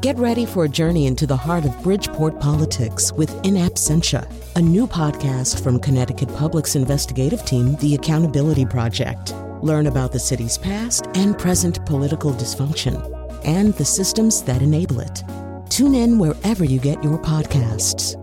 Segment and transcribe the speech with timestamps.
[0.00, 4.26] Get ready for a journey into the heart of Bridgeport politics with In Absentia,
[4.56, 9.34] a new podcast from Connecticut Public's investigative team, The Accountability Project.
[9.60, 12.96] Learn about the city's past and present political dysfunction
[13.44, 15.22] and the systems that enable it.
[15.68, 18.16] Tune in wherever you get your podcasts.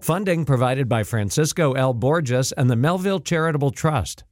[0.00, 1.94] Funding provided by Francisco L.
[1.94, 4.22] Borges and the Melville Charitable Trust.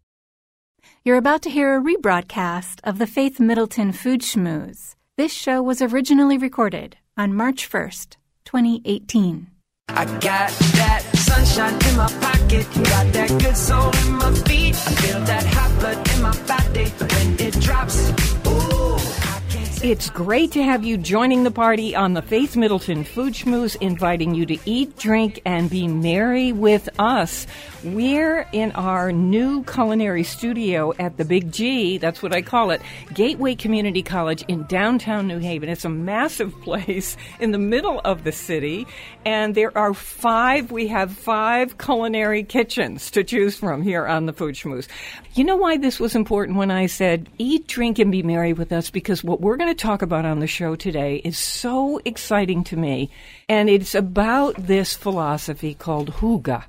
[1.05, 4.95] You're about to hear a rebroadcast of the Faith Middleton Food Schmooze.
[5.19, 9.47] This show was originally recorded on March 1st, 2018.
[9.89, 14.75] I got that sunshine in my pocket, got that good soul in my feet.
[14.75, 18.11] I feel that hot blood in my body when it drops.
[18.47, 22.55] Ooh, I can't say It's great to have you joining the party on the Faith
[22.55, 27.47] Middleton Food Schmooze, inviting you to eat, drink, and be merry with us.
[27.87, 32.83] We're in our new culinary studio at the Big G, that's what I call it,
[33.15, 35.69] Gateway Community College in downtown New Haven.
[35.69, 38.89] It's a massive place in the middle of the city,
[39.25, 44.33] and there are five, we have five culinary kitchens to choose from here on the
[44.33, 44.89] Food Schmooze.
[45.35, 48.73] You know why this was important when I said eat, drink, and be merry with
[48.73, 48.91] us?
[48.91, 52.77] Because what we're going to talk about on the show today is so exciting to
[52.77, 53.11] me,
[53.49, 56.65] and it's about this philosophy called Huga.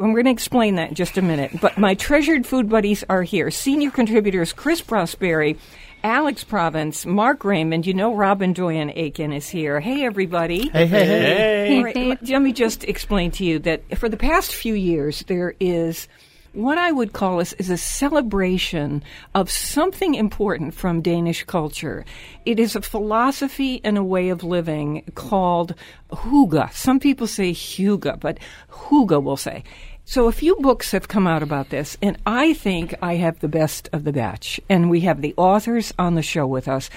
[0.00, 1.60] I'm going to explain that in just a minute.
[1.60, 3.50] But my treasured food buddies are here.
[3.50, 5.58] Senior contributors Chris Prosperi,
[6.04, 7.84] Alex Province, Mark Raymond.
[7.86, 9.80] You know Robin Doyen Aiken is here.
[9.80, 10.68] Hey, everybody.
[10.68, 11.76] Hey, hey, hey.
[11.78, 15.24] All right, let- let me just explain to you that for the past few years,
[15.26, 16.06] there is
[16.54, 19.02] what I would call is, is a celebration
[19.34, 22.04] of something important from Danish culture.
[22.46, 25.74] It is a philosophy and a way of living called
[26.10, 26.72] Huga.
[26.72, 28.38] Some people say Huga, but
[28.70, 29.62] Huga will say.
[30.10, 33.46] So a few books have come out about this, and I think I have the
[33.46, 34.58] best of the batch.
[34.66, 36.88] And we have the authors on the show with us.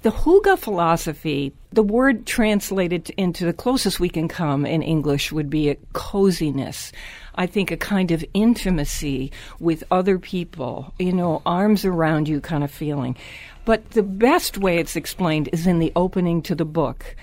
[0.00, 5.50] The Huga philosophy, the word translated into the closest we can come in English would
[5.50, 6.90] be a coziness.
[7.34, 9.30] I think a kind of intimacy
[9.60, 13.14] with other people, you know, arms around you kind of feeling.
[13.66, 17.14] But the best way it's explained is in the opening to the book.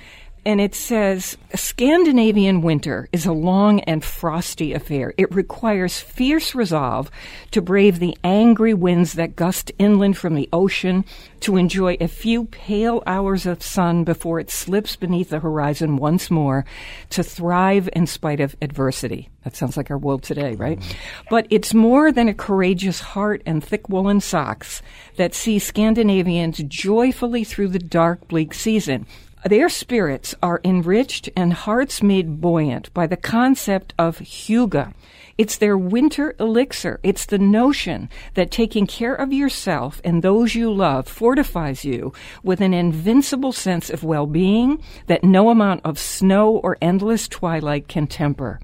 [0.43, 5.13] And it says, Scandinavian winter is a long and frosty affair.
[5.15, 7.11] It requires fierce resolve
[7.51, 11.05] to brave the angry winds that gust inland from the ocean,
[11.41, 16.31] to enjoy a few pale hours of sun before it slips beneath the horizon once
[16.31, 16.65] more,
[17.11, 19.29] to thrive in spite of adversity.
[19.43, 20.79] That sounds like our world today, right?
[21.29, 24.81] But it's more than a courageous heart and thick woolen socks
[25.17, 29.05] that see Scandinavians joyfully through the dark, bleak season.
[29.43, 34.93] Their spirits are enriched and hearts made buoyant by the concept of Huga.
[35.37, 36.99] It's their winter elixir.
[37.01, 42.13] It's the notion that taking care of yourself and those you love fortifies you
[42.43, 48.05] with an invincible sense of well-being that no amount of snow or endless twilight can
[48.05, 48.59] temper.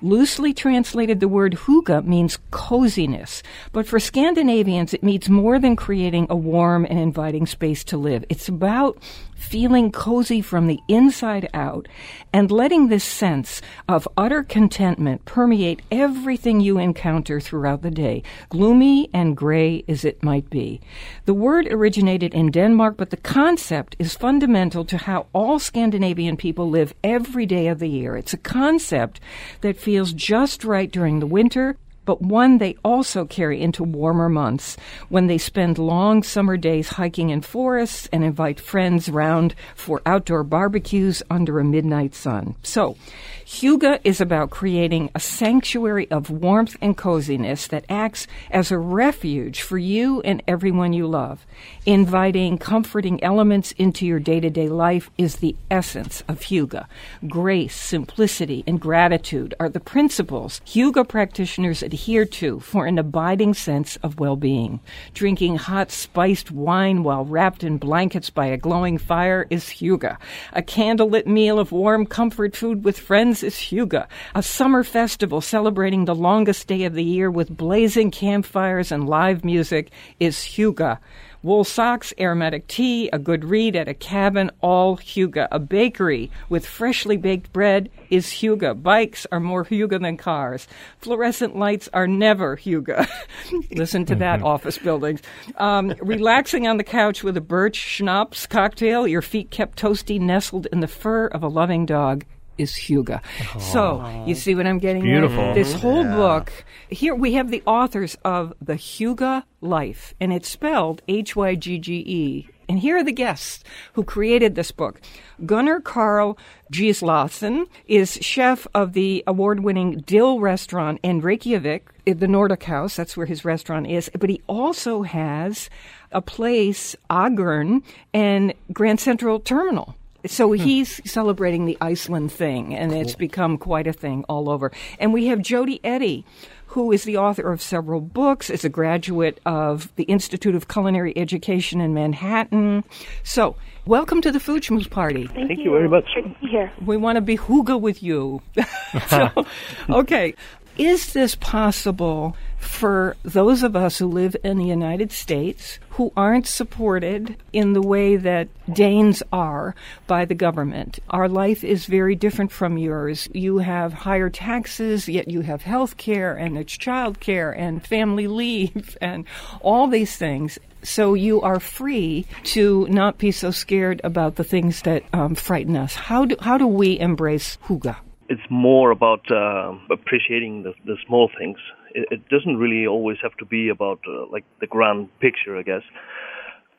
[0.00, 6.26] Loosely translated, the word huga means coziness, but for Scandinavians, it means more than creating
[6.30, 8.24] a warm and inviting space to live.
[8.28, 8.98] It's about
[9.42, 11.88] feeling cozy from the inside out
[12.32, 19.10] and letting this sense of utter contentment permeate everything you encounter throughout the day, gloomy
[19.12, 20.80] and gray as it might be.
[21.26, 26.70] The word originated in Denmark, but the concept is fundamental to how all Scandinavian people
[26.70, 28.16] live every day of the year.
[28.16, 29.20] It's a concept
[29.60, 34.76] that feels just right during the winter but one they also carry into warmer months
[35.08, 40.42] when they spend long summer days hiking in forests and invite friends round for outdoor
[40.44, 42.54] barbecues under a midnight sun.
[42.62, 42.96] So,
[43.44, 49.60] Huga is about creating a sanctuary of warmth and coziness that acts as a refuge
[49.60, 51.44] for you and everyone you love.
[51.84, 56.86] Inviting comforting elements into your day to day life is the essence of Huga.
[57.28, 63.96] Grace, simplicity, and gratitude are the principles Huga practitioners adhere to for an abiding sense
[63.96, 64.80] of well being.
[65.12, 70.16] Drinking hot, spiced wine while wrapped in blankets by a glowing fire is Huga.
[70.54, 74.06] A candlelit meal of warm comfort food with friends is Huga.
[74.34, 79.44] A summer festival celebrating the longest day of the year with blazing campfires and live
[79.44, 80.98] music is Huga.
[81.44, 85.48] Wool socks, aromatic tea, a good read at a cabin, all Huga.
[85.50, 88.80] A bakery with freshly baked bread is Huga.
[88.80, 90.68] Bikes are more Huga than cars.
[90.98, 93.08] Fluorescent lights are never Huga.
[93.72, 95.20] Listen to that, office buildings.
[95.56, 100.66] Um, relaxing on the couch with a birch schnapps cocktail, your feet kept toasty, nestled
[100.66, 102.24] in the fur of a loving dog
[102.62, 103.20] is Huga.
[103.60, 105.06] So, you see what I'm getting at?
[105.06, 105.52] Beautiful.
[105.52, 105.80] This mm-hmm.
[105.80, 111.36] whole book, here we have the authors of The Huga Life, and it's spelled H
[111.36, 115.00] Y G G E And here are the guests who created this book.
[115.44, 116.38] Gunnar Karl
[116.72, 122.96] Gislason is chef of the award winning Dill restaurant in Reykjavik, the Nordic House.
[122.96, 124.10] That's where his restaurant is.
[124.18, 125.68] But he also has
[126.12, 127.82] a place, Agern,
[128.14, 129.96] and Grand Central Terminal.
[130.26, 130.62] So Hmm.
[130.62, 134.70] he's celebrating the Iceland thing, and it's become quite a thing all over.
[134.98, 136.24] And we have Jody Eddy,
[136.66, 141.12] who is the author of several books, is a graduate of the Institute of Culinary
[141.16, 142.84] Education in Manhattan.
[143.24, 145.26] So, welcome to the Food Schmooze Party.
[145.26, 146.04] Thank, Thank you very much.
[146.14, 146.72] Great to be here.
[146.84, 148.40] We want to be hooga with you.
[149.08, 149.28] so,
[149.90, 150.34] okay.
[150.78, 156.46] Is this possible for those of us who live in the United States who aren't
[156.46, 159.74] supported in the way that Danes are
[160.06, 160.98] by the government?
[161.10, 163.28] Our life is very different from yours.
[163.32, 168.26] You have higher taxes, yet you have health care and it's child care and family
[168.26, 169.26] leave and
[169.60, 170.58] all these things.
[170.82, 175.76] So you are free to not be so scared about the things that um, frighten
[175.76, 175.94] us.
[175.94, 177.96] How do, how do we embrace Huga?
[178.28, 181.58] It's more about uh, appreciating the, the small things.
[181.94, 185.62] It, it doesn't really always have to be about uh, like the grand picture, I
[185.62, 185.82] guess.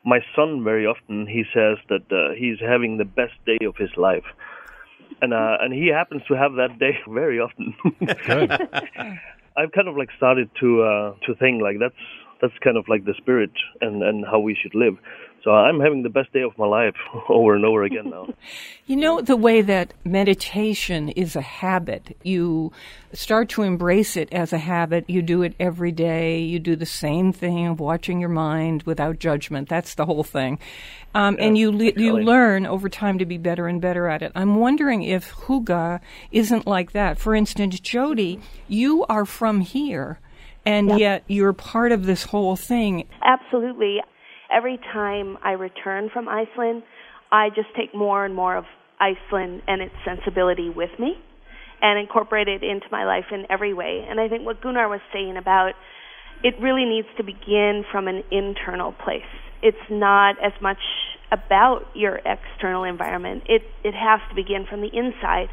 [0.06, 3.90] My son very often he says that uh, he's having the best day of his
[3.96, 4.26] life,
[5.22, 7.74] and uh, and he happens to have that day very often.
[9.56, 11.96] I've kind of like started to uh, to think like that's
[12.44, 14.98] that's kind of like the spirit and and how we should live.
[15.44, 16.96] So I'm having the best day of my life
[17.30, 18.28] over and over again now.
[18.86, 22.74] You know, the way that meditation is a habit, you
[23.14, 25.10] start to embrace it as a habit.
[25.10, 26.42] You do it every day.
[26.42, 29.70] You do the same thing of watching your mind without judgment.
[29.70, 30.60] That's the whole thing.
[31.16, 34.34] Um, and you, le- you learn over time to be better and better at it.
[34.36, 36.02] I'm wondering if Huga
[36.34, 37.18] isn't like that.
[37.20, 40.20] For instance, Jody, you are from here,
[40.66, 43.08] and yet you're part of this whole thing.
[43.24, 44.00] Absolutely.
[44.52, 46.84] Every time I return from Iceland,
[47.32, 48.66] I just take more and more of
[49.00, 51.18] Iceland and its sensibility with me
[51.82, 54.06] and incorporate it into my life in every way.
[54.08, 55.74] And I think what Gunnar was saying about
[56.44, 59.22] it really needs to begin from an internal place.
[59.62, 60.80] It's not as much
[61.32, 63.44] about your external environment.
[63.48, 65.50] It it has to begin from the inside.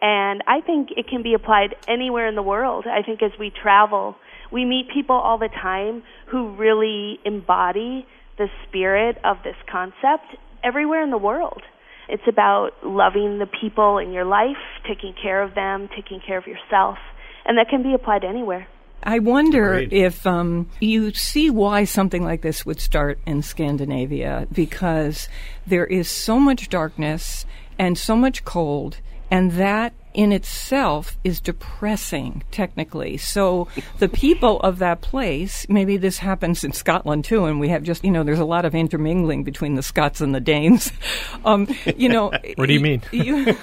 [0.00, 2.86] And I think it can be applied anywhere in the world.
[2.86, 4.16] I think as we travel,
[4.52, 8.06] we meet people all the time who really embody
[8.38, 11.62] the spirit of this concept everywhere in the world.
[12.08, 14.56] It's about loving the people in your life,
[14.86, 16.98] taking care of them, taking care of yourself,
[17.44, 18.66] and that can be applied anywhere.
[19.04, 19.92] I wonder Great.
[19.92, 25.28] if um, you see why something like this would start in Scandinavia because
[25.66, 27.44] there is so much darkness
[27.78, 28.98] and so much cold,
[29.32, 33.16] and that in itself is depressing technically.
[33.16, 33.66] So
[33.98, 38.04] the people of that place, maybe this happens in Scotland too, and we have just,
[38.04, 40.92] you know, there's a lot of intermingling between the Scots and the Danes.
[41.44, 43.02] Um, you know, What do you mean?
[43.10, 43.56] you,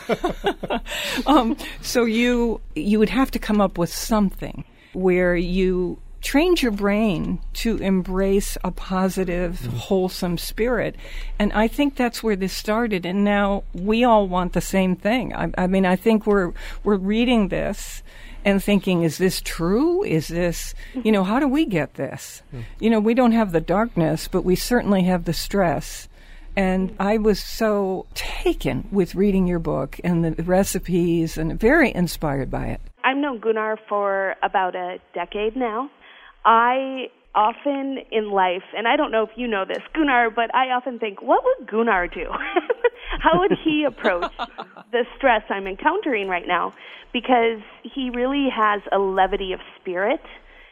[1.26, 6.72] um, so you you would have to come up with something where you trained your
[6.72, 9.78] brain to embrace a positive, mm-hmm.
[9.78, 10.96] wholesome spirit,
[11.38, 13.06] and I think that's where this started.
[13.06, 15.34] And now we all want the same thing.
[15.34, 18.04] I, I mean, I think we're we're reading this.
[18.46, 20.02] And thinking, is this true?
[20.02, 20.74] Is this,
[21.04, 22.42] you know, how do we get this?
[22.52, 22.62] Hmm.
[22.80, 26.08] You know, we don't have the darkness, but we certainly have the stress.
[26.56, 32.50] And I was so taken with reading your book and the recipes and very inspired
[32.50, 32.82] by it.
[33.04, 35.90] I've known Gunnar for about a decade now.
[36.46, 40.72] I often in life, and I don't know if you know this, Gunnar, but I
[40.72, 42.26] often think, what would Gunnar do?
[43.20, 44.32] How would he approach
[44.92, 46.74] the stress I'm encountering right now?
[47.14, 50.22] Because he really has a levity of spirit,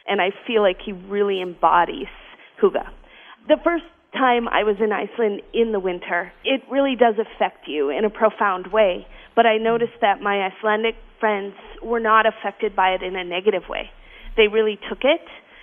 [0.08, 2.08] and I feel like he really embodies
[2.62, 2.90] Huga.
[3.48, 7.90] The first time I was in Iceland in the winter, it really does affect you
[7.90, 9.06] in a profound way.
[9.36, 13.64] But I noticed that my Icelandic friends were not affected by it in a negative
[13.70, 13.90] way.
[14.36, 15.22] They really took it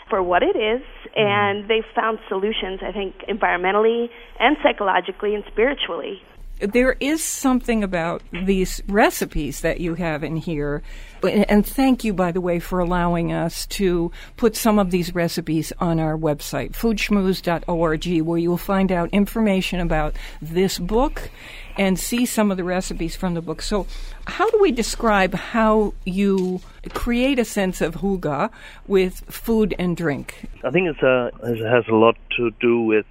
[0.09, 1.21] for what it is, mm-hmm.
[1.21, 4.09] and they found solutions, I think, environmentally
[4.39, 6.21] and psychologically and spiritually.
[6.61, 10.83] There is something about these recipes that you have in here.
[11.23, 15.73] And thank you, by the way, for allowing us to put some of these recipes
[15.81, 21.31] on our website, foodschmooze.org, where you'll find out information about this book
[21.77, 23.63] and see some of the recipes from the book.
[23.63, 23.87] So,
[24.27, 28.51] how do we describe how you create a sense of huga
[28.87, 30.49] with food and drink?
[30.63, 33.07] I think a, it has a lot to do with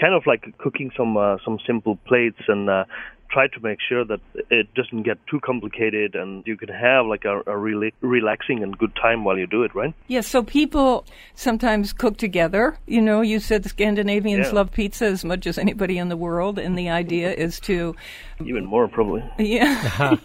[0.00, 2.84] kind of like cooking some uh, some simple plates and uh,
[3.30, 7.24] try to make sure that it doesn't get too complicated and you can have like
[7.24, 9.92] a, a really relaxing and good time while you do it, right?
[10.06, 11.04] Yes, so people
[11.34, 12.76] sometimes cook together.
[12.86, 14.52] You know, you said the Scandinavians Yeah.
[14.52, 17.96] love pizza as much as anybody in the world, and the idea is to,
[18.44, 19.22] Even more probably.
[19.38, 20.14] yeah.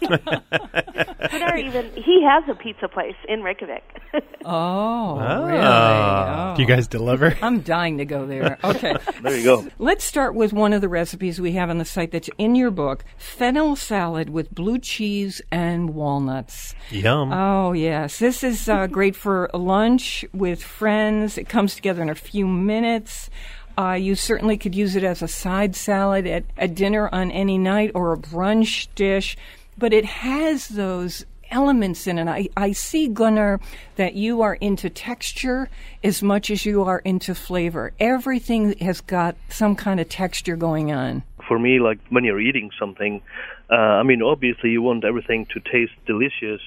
[1.30, 3.82] Gunnar even he has a pizza place in Reykjavik.
[4.42, 5.44] Oh, Oh.
[5.44, 5.58] really?
[5.60, 6.54] Oh.
[6.56, 7.36] Do you guys deliver?
[7.42, 8.58] I'm dying to go there.
[8.64, 8.94] Okay.
[9.22, 9.66] There you go.
[9.78, 12.70] Let's start with one of the recipes we have on the site that's in your
[12.70, 16.74] book fennel salad with blue cheese and walnuts.
[16.90, 17.32] Yum.
[17.32, 18.18] Oh, yes.
[18.18, 21.38] This is uh, great for lunch with friends.
[21.38, 23.30] It comes together in a few minutes.
[23.78, 27.56] Uh, you certainly could use it as a side salad at, at dinner on any
[27.56, 29.36] night or a brunch dish,
[29.78, 32.28] but it has those elements in it.
[32.28, 33.60] I, I see, Gunnar,
[33.96, 35.68] that you are into texture
[36.02, 37.92] as much as you are into flavor.
[37.98, 41.22] Everything has got some kind of texture going on.
[41.50, 43.20] For me, like when you're eating something,
[43.68, 46.62] uh, I mean, obviously you want everything to taste delicious,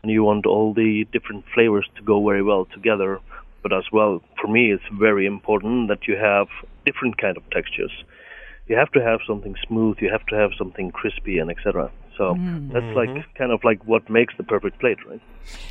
[0.00, 3.20] and you want all the different flavors to go very well together.
[3.62, 6.46] But as well, for me, it's very important that you have
[6.86, 7.92] different kind of textures.
[8.68, 9.98] You have to have something smooth.
[10.00, 11.90] You have to have something crispy, and etc.
[12.16, 12.36] So
[12.72, 15.20] that's like kind of like what makes the perfect plate, right?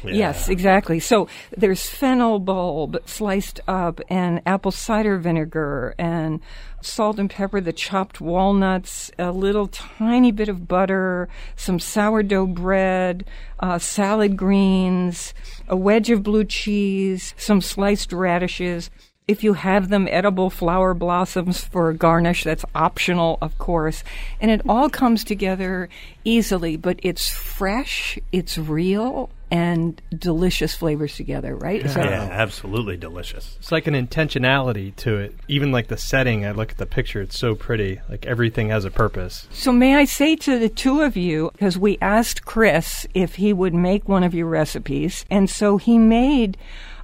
[0.04, 1.00] Yes, exactly.
[1.00, 6.42] So there's fennel bulb sliced up, and apple cider vinegar, and
[6.82, 13.26] salt and pepper, the chopped walnuts, a little tiny bit of butter, some sourdough bread,
[13.60, 15.34] uh, salad greens,
[15.68, 18.90] a wedge of blue cheese, some sliced radishes.
[19.28, 22.44] If you have them, edible flower blossoms for garnish.
[22.44, 24.04] That's optional, of course.
[24.42, 25.90] And it all comes together
[26.25, 31.86] easily, but it's fresh, it's real, and delicious flavors together, right?
[31.86, 33.58] Is that- yeah, absolutely delicious.
[33.60, 35.36] It's like an intentionality to it.
[35.48, 38.01] Even like the setting, I look at the picture, it's so pretty.
[38.10, 39.48] Like everything has a purpose.
[39.51, 43.54] So, may I say to the two of you, because we asked Chris if he
[43.54, 46.58] would make one of your recipes, and so he made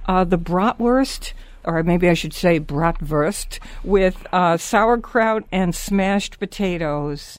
[0.06, 1.32] uh, the bratwurst,
[1.68, 7.38] or maybe I should say bratwurst, with uh, sauerkraut and smashed potatoes.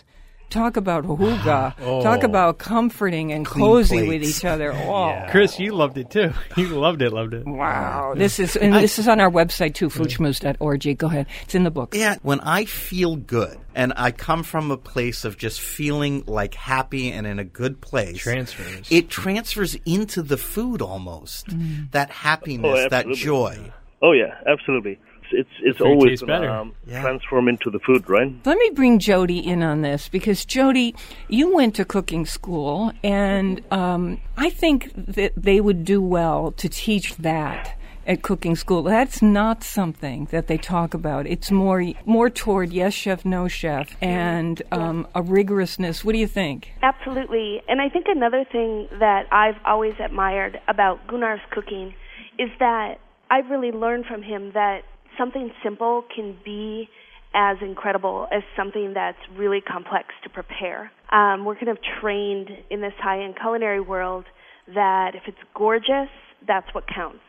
[0.50, 1.76] Talk about hooga.
[2.04, 4.70] Talk about comforting and cozy with each other.
[4.90, 5.26] Oh.
[5.30, 6.34] Chris, you loved it too.
[6.58, 7.46] You loved it, loved it.
[7.46, 8.14] Wow.
[8.16, 10.98] This is and this is on our website too, foodschmooze.org.
[10.98, 11.28] Go ahead.
[11.44, 11.94] It's in the book.
[11.96, 16.56] Yeah, when I feel good and I come from a place of just feeling like
[16.56, 18.88] happy and in a good place, Transfers.
[18.90, 21.48] It transfers into the food almost.
[21.92, 23.16] That happiness, that absolutely.
[23.16, 23.72] joy.
[24.02, 25.00] Oh yeah, absolutely.
[25.32, 26.50] It's it's, it's always tastes gonna, better.
[26.52, 27.02] um, Yeah.
[27.02, 28.34] transform into the food, right?
[28.46, 30.96] Let me bring Jody in on this because Jody,
[31.28, 36.68] you went to cooking school, and um, I think that they would do well to
[36.70, 37.76] teach that
[38.08, 38.82] at cooking school.
[38.82, 41.28] That's not something that they talk about.
[41.28, 46.04] It's more more toward yes chef, no chef, and um, a rigorousness.
[46.04, 46.72] What do you think?
[46.82, 47.62] Absolutely.
[47.68, 51.94] And I think another thing that I've always admired about Gunnar's cooking
[52.40, 52.96] is that
[53.30, 54.82] I've really learned from him that
[55.18, 56.90] something simple can be
[57.34, 60.92] as incredible as something that's really complex to prepare.
[61.12, 64.26] Um, we're kind of trained in this high end culinary world
[64.74, 66.10] that if it's gorgeous,
[66.48, 67.20] that's what counts.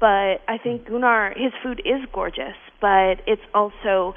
[0.00, 4.14] But I think Gunnar, his food is gorgeous, but it's also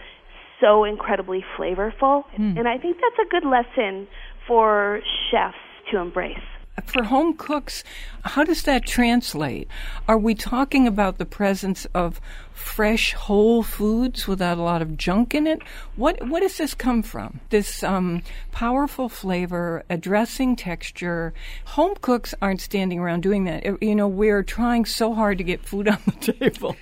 [0.59, 2.23] so incredibly flavorful.
[2.57, 4.07] And I think that's a good lesson
[4.47, 4.99] for
[5.31, 5.55] chefs
[5.91, 6.37] to embrace.
[6.85, 7.83] For home cooks,
[8.23, 9.67] how does that translate?
[10.07, 12.21] Are we talking about the presence of
[12.61, 15.61] fresh, whole foods without a lot of junk in it?
[15.95, 17.39] What what does this come from?
[17.49, 21.33] This um, powerful flavor, addressing texture.
[21.65, 23.65] Home cooks aren't standing around doing that.
[23.81, 26.75] You know, we're trying so hard to get food on the table.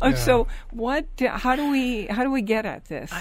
[0.00, 1.06] Uh, So, what?
[1.20, 3.12] How do we how do we get at this?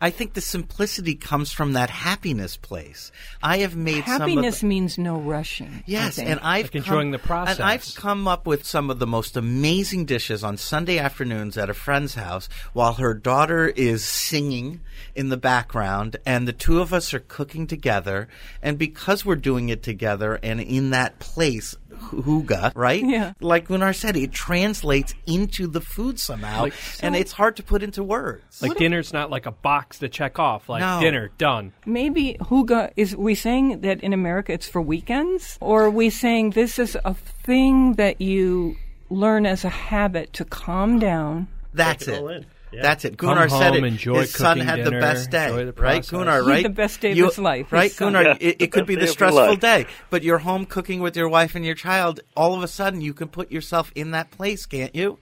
[0.00, 3.12] I think the simplicity comes from that happiness place.
[3.42, 5.82] I have made Happiness some of means no rushing.
[5.86, 6.28] Yes, think.
[6.28, 7.58] and I've Like enjoying come, the process.
[7.58, 11.70] And I've come up with some of the most amazing dishes on Sunday afternoons at
[11.70, 14.80] a friend's house while her daughter is singing
[15.14, 18.28] in the background, and the two of us are cooking together.
[18.62, 21.76] And because we're doing it together and in that place,
[22.10, 23.04] huga, right?
[23.04, 23.32] Yeah.
[23.40, 27.82] Like Gunnar said, it translates into the food somehow, Like- and it's hard to put
[27.82, 28.62] into words.
[28.62, 30.68] Like dinner's not like a box to check off.
[30.68, 31.00] Like No.
[31.00, 31.72] dinner done.
[31.86, 36.50] Maybe Huga is we saying that in America it's for weekends, or are we saying
[36.50, 38.76] this is a thing that you
[39.10, 41.48] learn as a habit to calm down?
[41.74, 42.46] That's it it.
[42.72, 42.82] Yeah.
[42.82, 43.18] That's it.
[43.18, 43.88] Come Gunnar said home, it.
[43.88, 45.74] enjoy His son cooking had the best day, enjoy the right?
[46.04, 46.10] process.
[46.10, 46.62] Gunnar, He had right?
[46.62, 47.90] the best day of You- his life, right?
[47.90, 48.12] son.
[48.12, 50.66] Gunnar, Yeah, it, it could be the day of your stressful day, but you're home
[50.66, 52.20] cooking with your wife and your child.
[52.36, 55.18] All of a sudden, you can put yourself in that place, can't you?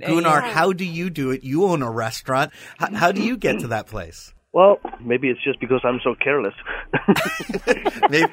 [0.00, 1.44] Gunnar, how do you do it?
[1.44, 2.52] You own a restaurant.
[2.78, 4.32] How, how do you get to that place?
[4.52, 6.54] Well, maybe it's just because I'm so careless.
[8.08, 8.32] Maybe-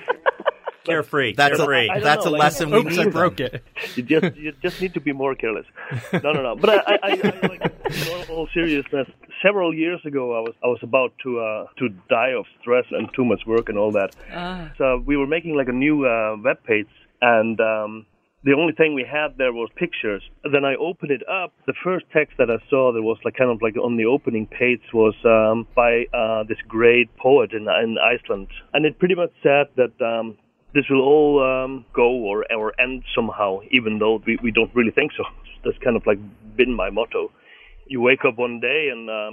[0.86, 1.34] Carefree.
[1.36, 1.88] That's carefree.
[1.88, 3.08] a, I don't that's a like- lesson we Oops, need.
[3.08, 3.64] I broke it.
[3.96, 5.66] you just you just need to be more careless.
[6.14, 6.56] No, no, no.
[6.56, 7.10] But I, I, I,
[7.44, 9.08] I like in all, all seriousness.
[9.44, 13.10] Several years ago, I was I was about to uh, to die of stress and
[13.14, 14.16] too much work and all that.
[14.78, 16.88] So we were making like a new uh, web page,
[17.22, 18.06] and um,
[18.44, 20.24] the only thing we had there was pictures.
[20.52, 21.52] Then I opened it up.
[21.68, 24.48] The first text that I saw that was like kind of like on the opening
[24.48, 29.32] page was um, by uh, this great poet in in Iceland, and it pretty much
[29.44, 29.94] said that.
[30.02, 30.38] Um,
[30.76, 34.92] this will all um, go or or end somehow, even though we, we don't really
[34.92, 35.24] think so.
[35.64, 36.20] That's kind of like
[36.56, 37.32] been my motto.
[37.88, 39.32] You wake up one day and uh,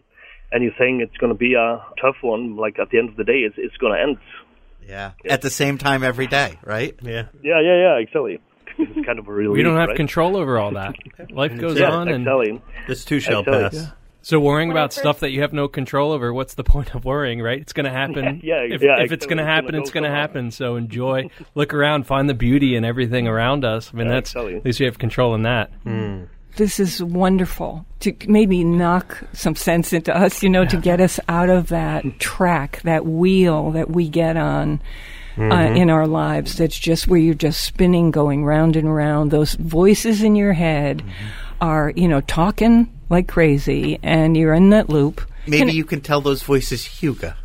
[0.52, 2.56] and you think it's going to be a tough one.
[2.56, 4.16] Like at the end of the day, it's it's going to end.
[4.88, 5.12] Yeah.
[5.28, 6.94] At the same time every day, right?
[7.02, 7.26] Yeah.
[7.42, 8.40] Yeah, yeah, yeah, exactly.
[8.78, 9.56] It's kind of a relief.
[9.56, 9.96] We don't have right?
[9.96, 10.94] control over all that.
[11.30, 12.26] Life goes Yeah, on, and.
[12.88, 13.78] This too shall Exactly.
[13.80, 13.92] pass.
[14.22, 16.32] So worrying about stuff that you have no control over.
[16.32, 17.60] What's the point of worrying, right?
[17.60, 18.40] It's going to happen.
[18.42, 20.50] Yeah, if, yeah, if it's going to happen, it's going to happen.
[20.50, 23.90] So enjoy, look around, find the beauty in everything around us.
[23.92, 24.56] I mean, Yeah, that's exactly.
[24.56, 25.70] at least you have control in that.
[25.82, 26.24] Hmm.
[26.56, 31.18] This is wonderful to maybe knock some sense into us, you know, to get us
[31.26, 34.80] out of that track, that wheel that we get on.
[35.34, 35.76] Uh, mm-hmm.
[35.76, 39.30] in our lives, that's just where you're just spinning, going round and round.
[39.30, 41.41] Those voices in your head mm-hmm.
[41.62, 45.22] Are, you know, talking like crazy, and you're in that loop.
[45.46, 47.36] Maybe Can- you can tell those voices Huga.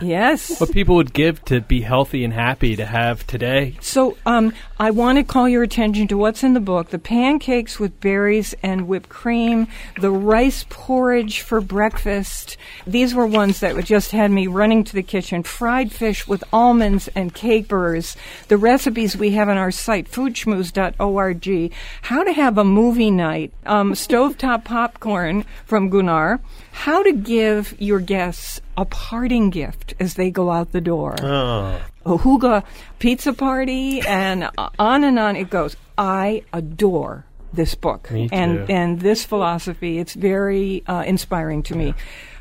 [0.00, 0.60] Yes.
[0.60, 3.76] What people would give to be healthy and happy to have today.
[3.80, 7.78] So, um, I want to call your attention to what's in the book: the pancakes
[7.78, 9.68] with berries and whipped cream,
[10.00, 12.56] the rice porridge for breakfast.
[12.86, 15.42] These were ones that just had me running to the kitchen.
[15.42, 18.16] Fried fish with almonds and capers.
[18.48, 21.72] The recipes we have on our site, foodschmooze.org.
[22.02, 23.52] How to have a movie night.
[23.64, 26.40] Um, stovetop popcorn from Gunnar.
[26.76, 31.80] How to give your guests a parting gift as they go out the door Oh.
[32.04, 32.62] a Huga
[32.98, 35.76] pizza party, and uh, on and on it goes.
[35.98, 38.72] I adore this book Me and too.
[38.72, 39.98] and this philosophy.
[39.98, 41.94] It's very uh, inspiring to me.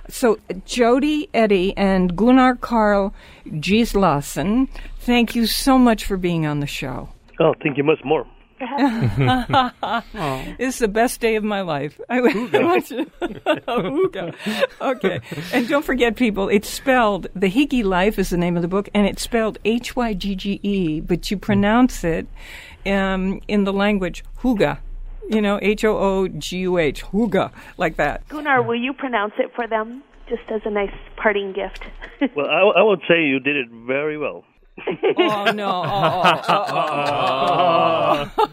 [0.09, 3.13] So Jody Eddy and Gunnar Karl
[3.47, 4.67] Gislason,
[4.99, 7.09] thank you so much for being on the show.
[7.39, 8.25] Oh, thank you much more.
[10.57, 11.99] This is the best day of my life.
[12.09, 12.21] I
[12.61, 13.11] want you-
[14.81, 15.19] Okay.
[15.53, 18.89] And don't forget, people, it's spelled, The Hygge Life is the name of the book,
[18.93, 22.27] and it's spelled H Y G G E, but you pronounce it
[22.85, 24.79] um, in the language Huga.
[25.29, 28.27] You know, H O O G U H, Huga, like that.
[28.27, 31.83] Gunnar, will you pronounce it for them, just as a nice parting gift?
[32.35, 34.43] Well, I, I would say you did it very well.
[35.17, 35.83] Oh, no.
[35.85, 38.49] Oh, oh, oh, oh.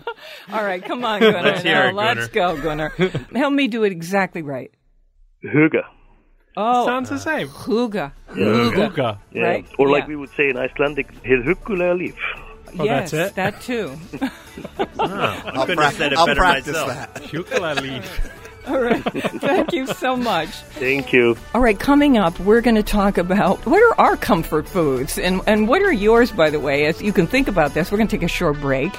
[0.53, 1.43] All right, come on, Gunnar.
[1.43, 2.91] Let's hear Now, it, let's go, Gunnar.
[3.35, 4.71] Help me do it exactly right.
[5.45, 5.83] Huga.
[6.57, 7.49] Oh, Sounds the same.
[7.49, 8.13] Huga.
[8.31, 9.19] Huga.
[9.33, 9.43] Yeah.
[9.43, 10.09] Right, Or like yeah.
[10.09, 12.15] we would say in Icelandic, hir huggulega líf.
[12.79, 13.35] Oh, yes, that's it?
[13.37, 13.93] that too.
[14.21, 14.31] I
[14.79, 17.15] oh, I'll, couldn't prac- have said it I'll practice myself.
[17.15, 17.33] that.
[17.33, 18.03] Ukulele.
[18.67, 19.03] All right.
[19.03, 20.49] Thank you so much.
[20.51, 21.37] Thank you.
[21.55, 25.41] All right, coming up, we're going to talk about what are our comfort foods and,
[25.47, 27.91] and what are yours, by the way, as you can think about this.
[27.91, 28.93] We're going to take a short break.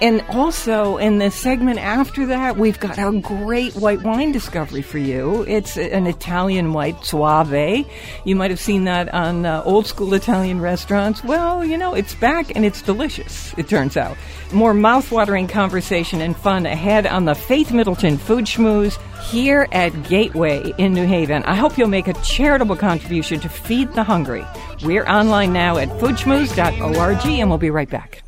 [0.00, 4.96] And also, in the segment after that, we've got a great white wine discovery for
[4.96, 5.44] you.
[5.46, 7.86] It's an Italian white Soave.
[8.24, 11.22] You might have seen that on uh, old school Italian restaurants.
[11.22, 14.16] Well, you know, it's back and it's delicious, it turns out.
[14.52, 20.72] More mouth-watering conversation and fun ahead on the Faith Middleton Food Schmooze here at Gateway
[20.78, 21.44] in New Haven.
[21.44, 24.46] I hope you'll make a charitable contribution to feed the hungry.
[24.82, 28.22] We're online now at foodschmooze.org and we'll be right back.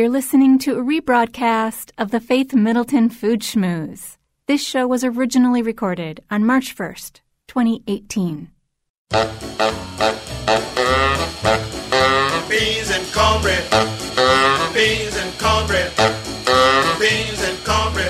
[0.00, 4.16] You're listening to a rebroadcast of the Faith Middleton Food Schmooze.
[4.46, 8.50] This show was originally recorded on March 1st, 2018.
[12.48, 13.62] Beans and cornbread.
[14.72, 15.92] Beans and cornbread.
[16.98, 18.09] Beans and cornbread.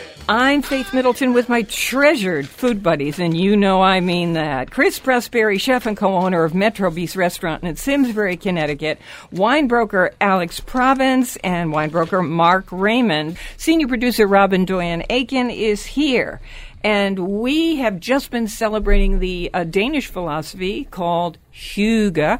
[0.33, 4.71] I'm Faith Middleton with my treasured food buddies, and you know I mean that.
[4.71, 9.01] Chris Prosperi, chef and co-owner of Metro Bis Restaurant in Simsbury, Connecticut,
[9.33, 13.35] wine broker Alex Province, and wine broker Mark Raymond.
[13.57, 16.39] Senior producer Robin Doyen Aiken is here.
[16.81, 22.39] And we have just been celebrating the uh, Danish philosophy called Hygge,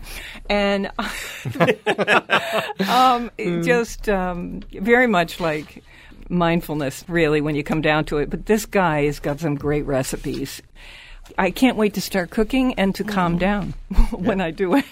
[0.49, 0.87] and
[2.89, 5.83] um, it just um, very much like
[6.31, 8.29] mindfulness, really, when you come down to it.
[8.29, 10.61] But this guy has got some great recipes.
[11.37, 13.39] I can't wait to start cooking and to calm mm.
[13.39, 13.73] down
[14.11, 14.85] when I do it.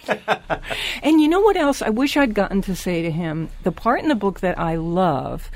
[1.03, 3.49] and you know what else I wish I'd gotten to say to him?
[3.63, 5.49] The part in the book that I love,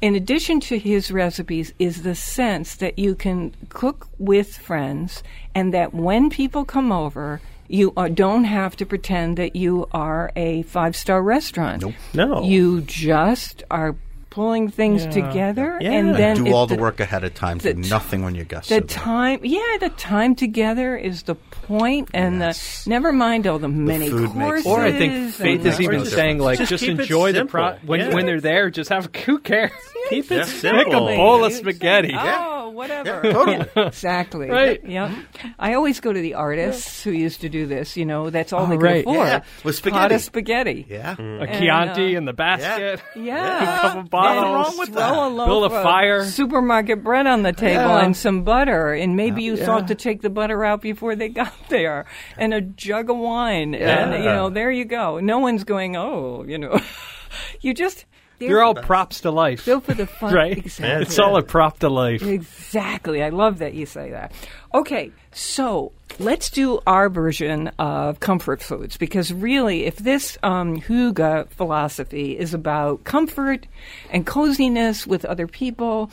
[0.00, 5.22] in addition to his recipes, is the sense that you can cook with friends
[5.54, 10.32] and that when people come over, you are, don't have to pretend that you are
[10.34, 11.82] a five star restaurant.
[11.82, 11.94] Nope.
[12.14, 12.42] No.
[12.42, 13.94] You just are
[14.30, 15.10] pulling things Yeah.
[15.10, 15.92] together Yeah.
[15.92, 18.44] and then do all the, work ahead of time, do the t- nothing when your
[18.44, 18.86] guests the are there.
[18.86, 24.10] time yeah the time together is the point and the never mind all the many
[24.10, 27.32] food makes courses Or I think and Faith is even saying like Just just, enjoy
[27.32, 27.50] the simple.
[27.60, 28.14] pro when Yeah.
[28.14, 28.70] when they're there.
[28.70, 29.70] Just have who cares?
[30.10, 32.14] Keep it Make a bowl of spaghetti.
[32.16, 33.20] Oh, whatever.
[33.24, 33.56] Yeah, totally.
[33.76, 34.48] Yeah, exactly.
[34.50, 34.80] Right.
[34.84, 35.14] Yeah.
[35.58, 37.96] I always go to the artists who used to do this.
[37.96, 39.00] You know, that's all Oh, they could right.
[39.02, 39.16] afford.
[39.28, 40.14] Yeah, with Pot spaghetti.
[40.14, 40.86] of spaghetti.
[40.88, 41.16] Yeah.
[41.18, 43.00] A And, Chianti uh, in the basket.
[43.16, 43.98] Yeah.
[43.98, 44.44] A couple bottles.
[44.44, 45.14] And wrong with throw that?
[45.14, 46.24] a loaf Build a of fire.
[46.24, 48.04] Supermarket bread on the table Yeah.
[48.04, 49.64] and some butter, and maybe you Yeah.
[49.66, 53.74] thought to take the butter out before they got there, and a jug of wine,
[53.74, 55.18] and you know, there you go.
[55.20, 56.78] No one's going, oh, you know,
[57.60, 58.04] you just
[58.38, 59.62] They're all props to life.
[59.62, 60.56] Still for the fun, right?
[60.58, 61.02] Exactly.
[61.02, 62.22] It's all a prop to life.
[62.22, 63.22] Exactly.
[63.22, 64.32] I love that you say that.
[64.74, 71.48] Okay, so let's do our version of comfort foods because really, if this um, Hygge
[71.50, 73.66] philosophy is about comfort
[74.10, 76.10] and coziness with other people,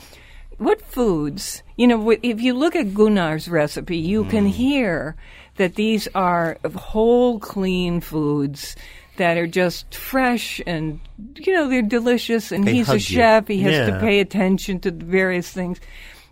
[0.58, 5.16] what foods, you know, if you look at Gunnar's recipe, you can hear
[5.56, 8.76] that these are whole, clean foods
[9.16, 11.00] that are just fresh and,
[11.36, 12.52] you know, they're delicious.
[12.52, 13.00] And They he's a hug you.
[13.00, 13.48] chef.
[13.48, 15.80] He has to pay attention to the various things.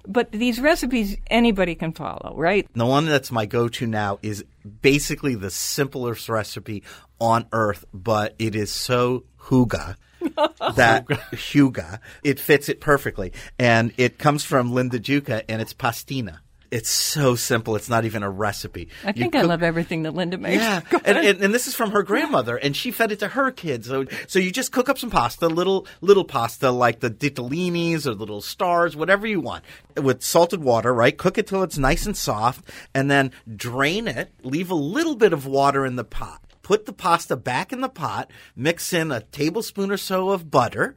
[0.06, 2.68] But these recipes, anybody can follow, right?
[2.74, 4.44] The one that's my go-to now is
[4.82, 6.82] basically the simplest recipe
[7.20, 14.18] on earth, but it is so huga that huga it fits it perfectly, and it
[14.18, 16.38] comes from Linda Giuca, and it's pastina.
[16.74, 17.76] It's so simple.
[17.76, 18.88] It's not even a recipe.
[19.04, 20.60] I You think I love everything that Linda makes.
[20.60, 23.52] Yeah, and, and and this is from her grandmother, and she fed it to her
[23.52, 23.86] kids.
[23.86, 28.14] So so you just cook up some pasta, little little pasta like the ditalinis or
[28.14, 29.62] little stars, whatever you want,
[29.96, 30.92] with salted water.
[30.92, 34.32] Right, cook it till it's nice and soft, and then drain it.
[34.42, 36.42] Leave a little bit of water in the pot.
[36.62, 38.32] Put the pasta back in the pot.
[38.56, 40.96] Mix in a tablespoon or so of butter,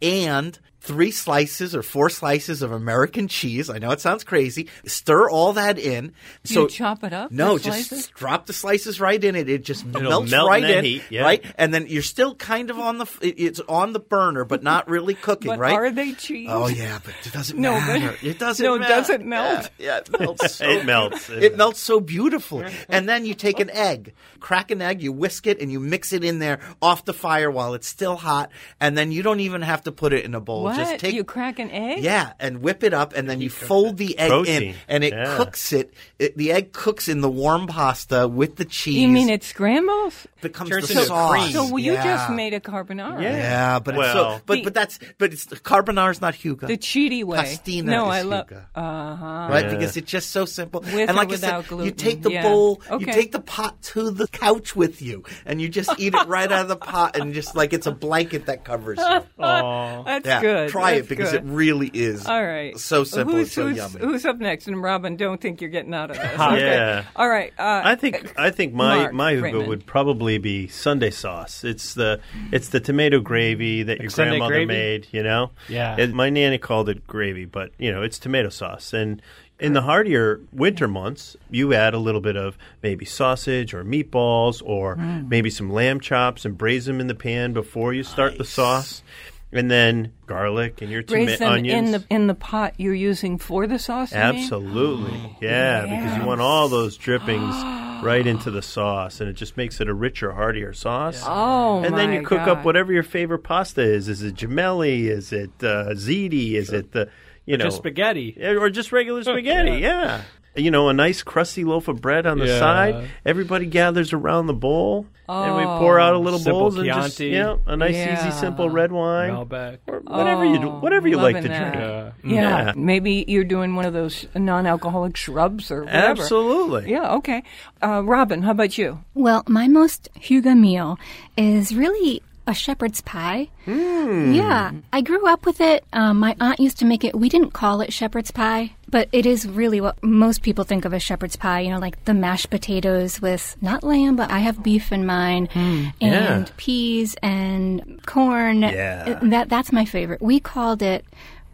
[0.00, 3.68] and three slices or four slices of American cheese.
[3.68, 4.68] I know it sounds crazy.
[4.86, 6.14] Stir all that in.
[6.44, 7.30] Do so you chop it up?
[7.30, 8.06] No, just slices?
[8.08, 9.48] drop the slices right in it.
[9.50, 11.22] It just It'll melts melt right that in, heat, yeah.
[11.22, 11.44] right?
[11.56, 15.14] And then you're still kind of on the it's on the burner, but not really
[15.28, 15.74] cooking, But right?
[15.74, 16.48] are they cheese?
[16.50, 18.16] Oh yeah, but it doesn't No, but- matter.
[18.22, 18.64] it doesn't.
[18.64, 18.94] No, matter.
[18.94, 19.70] does it melt?
[19.78, 20.54] Yeah, yeah, it melts.
[20.58, 21.28] So It melts.
[21.30, 22.72] It melts so beautifully.
[22.88, 26.12] And then you take an egg, crack an egg, you whisk it, and you mix
[26.14, 28.50] it in there off the fire while it's still hot.
[28.80, 30.64] And then you don't even have to put it in a bowl.
[30.64, 30.76] What?
[30.78, 32.02] Just take you crack an egg?
[32.02, 35.36] yeah, and whip it up, and then you fold the egg in, and it Yeah.
[35.36, 36.36] cooks it, it.
[36.36, 38.96] The egg cooks in the warm pasta with the cheese.
[38.96, 40.26] You mean it scrambles?
[40.40, 41.30] becomes turns the into sauce?
[41.32, 41.52] cream.
[41.52, 42.04] So well, you Yeah.
[42.04, 43.20] just made a carbonara.
[43.22, 46.66] Yeah, but it's Well- so, but The- but that's but it's carbonara's not huga.
[46.68, 47.38] The cheaty way.
[47.38, 48.46] Pastina no, is I love.
[48.46, 48.64] Huga.
[48.74, 49.48] Uh huh.
[49.50, 49.70] Right, Yeah.
[49.74, 50.80] because it's just so simple.
[50.80, 52.42] With and or like I without said, you take the Yeah.
[52.42, 56.26] bowl, you take the pot to the couch with you, and you just eat it
[56.28, 59.04] right out of the pot, and just like it's a blanket that covers you.
[59.44, 60.02] Aw.
[60.04, 60.70] That's yeah, good.
[60.70, 61.44] try That's it because good.
[61.44, 62.26] it really is.
[62.26, 62.78] All right.
[62.78, 64.00] so simple Who's, and so who's, yummy.
[64.12, 64.66] who's up next?
[64.68, 66.26] And Robin, don't think you're getting out of this.
[66.38, 67.04] Yeah.
[67.16, 67.52] All right.
[67.58, 69.68] Uh, I think I think my Mark my Hugo Raymond.
[69.68, 71.64] would probably be Sunday sauce.
[71.64, 72.20] It's the
[72.52, 74.66] it's the tomato gravy that your Sunday grandmother gravy?
[74.66, 75.06] made.
[75.12, 75.96] You know, Yeah.
[75.98, 78.92] It- my nanny called it gravy, but you know it's tomato sauce.
[78.92, 79.20] And
[79.60, 84.62] in the hardier winter months, you add a little bit of maybe sausage or meatballs
[84.64, 85.28] or Mm.
[85.28, 89.02] maybe some lamb chops and braise them in the pan before you start the sauce.
[89.50, 91.86] And then garlic and your braise toma- them onions.
[91.86, 94.12] in the in the pot you're using for the sauce.
[94.12, 94.26] you mean?
[94.36, 95.36] Absolutely.
[95.40, 97.54] Yeah, because you want all those drippings
[98.04, 101.22] right into the sauce and it just makes it a richer, heartier sauce.
[101.26, 102.48] Oh, and then you cook God.
[102.58, 104.08] up whatever your favorite pasta is.
[104.08, 105.04] Is it gemelli?
[105.08, 106.52] Is it uh, ziti?
[106.52, 107.08] Is it the
[107.46, 108.36] you know Just spaghetti.
[108.44, 109.78] Or just regular spaghetti?
[109.78, 110.22] yeah.
[110.58, 112.58] You know, a nice crusty loaf of bread on the Yeah.
[112.58, 113.08] side.
[113.24, 117.18] Everybody gathers around the bowl, and we pour out a little Simple bowls and just
[117.18, 117.30] Chianti.
[117.32, 118.18] yeah, a nice Yeah.
[118.20, 119.78] easy simple red wine, Malbec.
[119.86, 121.72] or whatever you do, Oh, whatever you like to that.
[121.72, 121.74] drink.
[121.76, 122.10] Yeah.
[122.24, 122.64] Yeah.
[122.66, 122.72] Yeah.
[122.76, 126.06] maybe you're doing one of those non-alcoholic shrubs or whatever.
[126.22, 126.90] Absolutely.
[126.90, 127.42] Yeah, okay.
[127.82, 129.00] Uh, Robin, how about you?
[129.14, 130.98] Well, my most Huga meal
[131.36, 133.48] is really a shepherd's pie.
[133.66, 135.84] Yeah, I grew up with it.
[135.92, 137.14] Um, my aunt used to make it.
[137.14, 140.94] We didn't call it shepherd's pie, but it is really what most people think of
[140.94, 141.60] as shepherd's pie.
[141.60, 145.48] You know, like the mashed potatoes with not lamb, but I have beef in mine,
[145.54, 146.46] and Yeah.
[146.56, 148.62] peas and corn.
[148.62, 149.18] Yeah.
[149.22, 150.22] that that's my favorite.
[150.22, 151.04] We called it.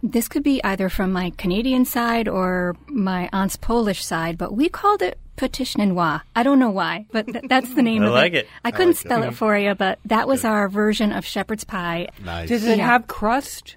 [0.03, 4.69] This could be either from my Canadian side or my aunt's Polish side, but we
[4.69, 6.21] called it pâté chinois.
[6.37, 8.45] I don't know why, but th- that's the name I of like it.
[8.45, 8.49] it.
[8.65, 12.09] I couldn't spell it for you, but that was our version of shepherd's pie.
[12.25, 12.49] Nice.
[12.49, 12.87] Does it Yeah.
[12.87, 13.77] have crust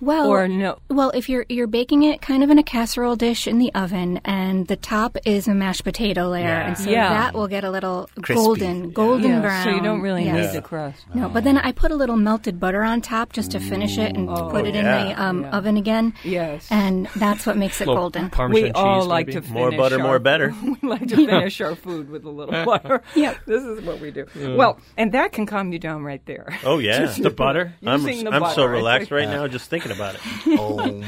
[0.00, 0.78] Well, or no?
[0.88, 4.20] well, if you're you're baking it kind of in a casserole dish in the oven,
[4.24, 6.66] and the top is a mashed potato layer, Yeah.
[6.68, 7.08] and so Yeah.
[7.08, 8.34] that will get a little Crispy.
[8.44, 9.64] golden, golden Yeah, brown.
[9.64, 10.52] so you don't really Yes.
[10.52, 11.04] need the crust.
[11.14, 14.16] No, but then I put a little melted butter on top just to finish it
[14.16, 15.50] and put it in the um, Yeah.
[15.50, 16.14] oven again.
[16.24, 16.68] Yes.
[16.70, 18.30] and that's what makes it Little golden.
[18.30, 19.40] Parmesan we all cheese, like maybe.
[19.40, 20.54] to finish More butter, our- more better.
[20.82, 23.02] we like to finish our food with a little butter.
[23.14, 23.36] Yep.
[23.46, 24.26] This is what we do.
[24.56, 26.46] Well, and that can calm you down right there.
[26.64, 27.74] Oh yeah, The butter.
[27.84, 30.20] I'm, the I'm so butter, I relaxed right now just thinking about it.
[30.60, 31.02] Oh,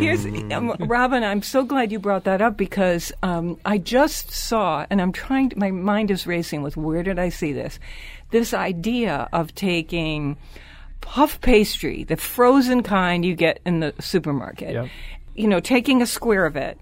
[0.00, 1.22] Here's um, Robin.
[1.22, 5.50] I'm so glad you brought that up because um, I just saw, and I'm trying.
[5.50, 7.78] To, my mind is racing with where did I see this?
[8.30, 10.36] This idea of taking
[11.00, 14.72] puff pastry, the frozen kind you get in the supermarket.
[14.72, 14.88] Yep.
[15.34, 16.78] You know, taking a square of it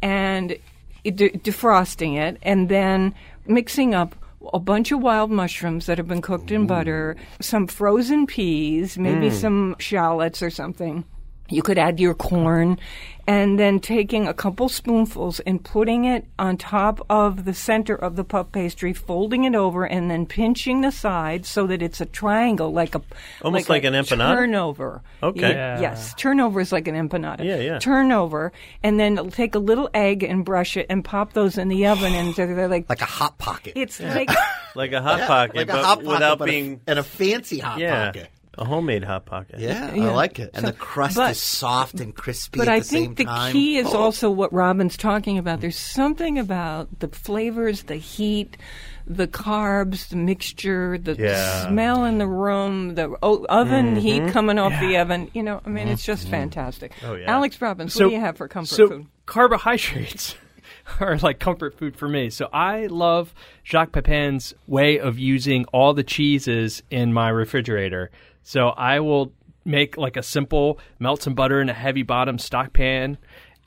[0.00, 0.56] and
[1.04, 3.14] de- defrosting it, and then
[3.46, 4.14] mixing up
[4.52, 9.28] a bunch of wild mushrooms that have been cooked in butter, some frozen peas, maybe
[9.28, 9.32] mm.
[9.32, 11.04] some shallots or something.
[11.52, 12.78] You could add your corn,
[13.26, 18.16] and then taking a couple spoonfuls and putting it on top of the center of
[18.16, 22.06] the puff pastry, folding it over, and then pinching the sides so that it's a
[22.06, 23.02] triangle, like a
[23.42, 24.34] Almost like a an empanada?
[24.34, 25.02] turnover.
[25.22, 25.50] Okay.
[25.52, 25.80] Yeah.
[25.80, 27.44] Yes, turnover is like an empanada.
[27.44, 27.78] Yeah, yeah.
[27.78, 31.68] Turn over, and then take a little egg and brush it, and pop those in
[31.68, 33.74] the oven, and they're, they're like like a hot pocket.
[33.76, 34.30] it's like
[34.74, 37.58] Like a hot pocket, like a hot pocket, without but a- being and a fancy
[37.58, 38.30] hot yeah, pocket.
[38.58, 39.58] A homemade hot pocket.
[39.60, 40.08] Yeah, Yeah.
[40.10, 40.50] I like it.
[40.52, 43.16] And So- the crust but- is soft and crispy But at I the same think
[43.18, 43.52] the time.
[43.52, 43.98] key is Oh.
[43.98, 45.60] also what Robin's talking about.
[45.62, 48.58] There's something about the flavors, the heat,
[49.06, 51.66] the carbs, the mixture, the Yeah.
[51.68, 54.00] smell in the room, the o- oven mm-hmm.
[54.00, 55.30] heat coming off the oven.
[55.32, 56.32] You know, I mean, it's just mm-hmm.
[56.32, 56.92] fantastic.
[57.04, 57.30] Oh, yeah.
[57.34, 59.06] Alex Province, So- what do you have for comfort so food?
[59.24, 60.34] carbohydrates
[61.00, 62.30] are like comfort food for me.
[62.30, 63.34] So I love
[63.64, 68.10] Jacques Pepin's way of using all the cheeses in my refrigerator.
[68.42, 69.32] So I will
[69.64, 73.18] make like a simple melt some butter in a heavy bottom stock pan.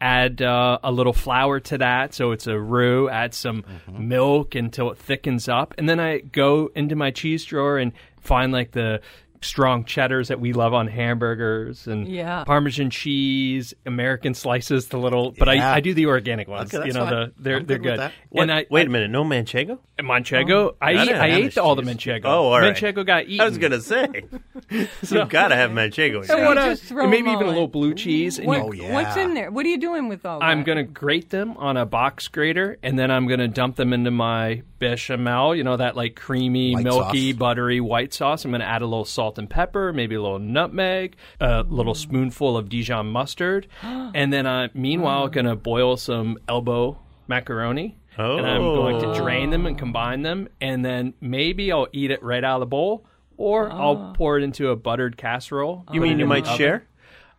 [0.02, 3.10] Add uh, a little flour to that, so it's a roux.
[3.10, 7.78] Add some milk until it thickens up, and then I go into my cheese drawer
[7.78, 9.00] and find like the
[9.41, 12.43] strong cheddars that we love on hamburgers and Yeah.
[12.45, 15.34] Parmesan cheese, American slices, the little.
[15.38, 15.71] But Yeah.
[15.71, 16.74] I, I do the organic ones.
[16.74, 17.10] Okay, you know, fine.
[17.13, 18.12] the they're I'm they're good good.
[18.30, 19.80] What- And I, wait I, a minute, no manchego?
[20.00, 20.52] Manchego.
[20.52, 22.26] Oh, I Gotta eat, I ate all the manchego.
[22.26, 22.76] Oh, all right.
[22.76, 23.41] Manchego got eaten.
[23.41, 24.08] I was gonna say,
[24.69, 26.17] you've got to have manchego.
[26.21, 26.65] In So what house.
[26.65, 28.38] I- uh, just throw and maybe them even a little blue cheese.
[28.39, 28.93] And What- you- Oh, yeah.
[28.93, 29.52] What's in there?
[29.52, 30.45] What are you doing with all that?
[30.45, 30.65] I'm that?
[30.65, 34.63] gonna grate them on a box grater, and then I'm gonna dump them into my
[34.89, 35.56] bechamel.
[35.56, 37.39] You know that like creamy, White milky, sauce.
[37.39, 38.45] buttery white sauce.
[38.45, 41.98] I'm gonna add a little salt and pepper, maybe a little nutmeg, a little mm.
[41.98, 47.98] spoonful of Dijon mustard, and then I'm meanwhile gonna boil some elbow macaroni.
[48.38, 49.80] And I'm going to drain them and oh.
[49.80, 54.12] combine them, and then maybe I'll eat it right out of the bowl, or I'll
[54.12, 54.13] oh.
[54.15, 55.84] pour it into a buttered casserole.
[55.91, 56.88] You mean you might share?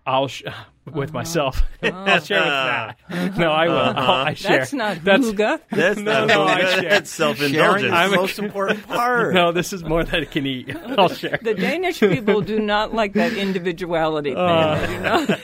[0.06, 0.44] I'll sh-
[0.94, 1.62] with myself.
[1.82, 2.98] I'll share with that.
[3.36, 3.76] No, I will.
[3.76, 4.58] I'll, I share.
[4.58, 5.60] That's not That's hooga.
[5.70, 7.04] That's No, not no, I that's share.
[7.04, 7.90] self-indulgence.
[7.92, 9.34] Sharing is the most important part.
[9.34, 9.50] no.
[9.52, 10.74] This is more than I can eat.
[10.96, 11.38] I'll share.
[11.42, 14.38] The Danish people do not like that individuality thing.
[14.38, 15.36] Uh,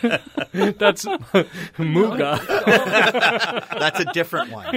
[0.55, 0.73] you know?
[0.73, 1.05] That's
[1.77, 2.39] muga.
[3.79, 4.75] That's a different one.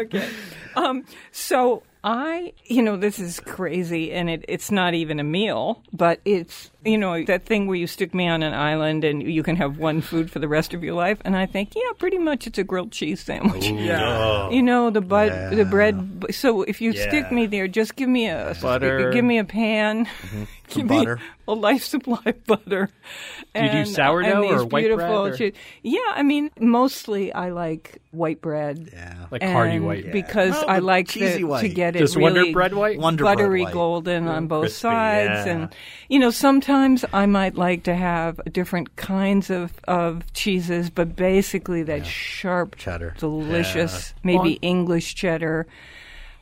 [0.00, 0.28] okay.
[0.76, 5.82] Um, so I, you know, this is crazy, and it, it's not even a meal,
[5.92, 9.42] but it's, you know, that thing where you stick me on an island and you
[9.42, 11.18] can have one food for the rest of your life.
[11.24, 13.66] And I think, yeah, pretty much it's a grilled cheese sandwich.
[13.68, 14.50] Oh.
[14.50, 16.26] You know the bud, the bread.
[16.30, 19.10] So if you stick me there, just give me a Butter.
[19.12, 20.06] Give me a pan.
[20.06, 20.44] Mm-hmm.
[20.68, 21.18] Give me butter.
[21.46, 22.90] a life supply of butter.
[23.54, 25.50] Do you do uh, sourdough and or white bread, or-
[25.82, 28.90] Yeah, I mean, mostly I like white bread.
[28.92, 29.14] Yeah.
[29.30, 30.12] Like hearty and white.
[30.12, 31.62] because Well, I oh, like cheesy the, white.
[31.62, 32.98] to get it really Wonder Bread white?
[32.98, 33.72] Wonder Bread buttery white.
[33.72, 35.52] golden on both Crispy, sides, yeah.
[35.54, 35.74] and
[36.10, 41.16] you know sometimes Sometimes I might like to have different kinds of, of cheeses, but
[41.16, 43.14] basically that sharp, Cheddar.
[43.18, 45.66] delicious, maybe English cheddar.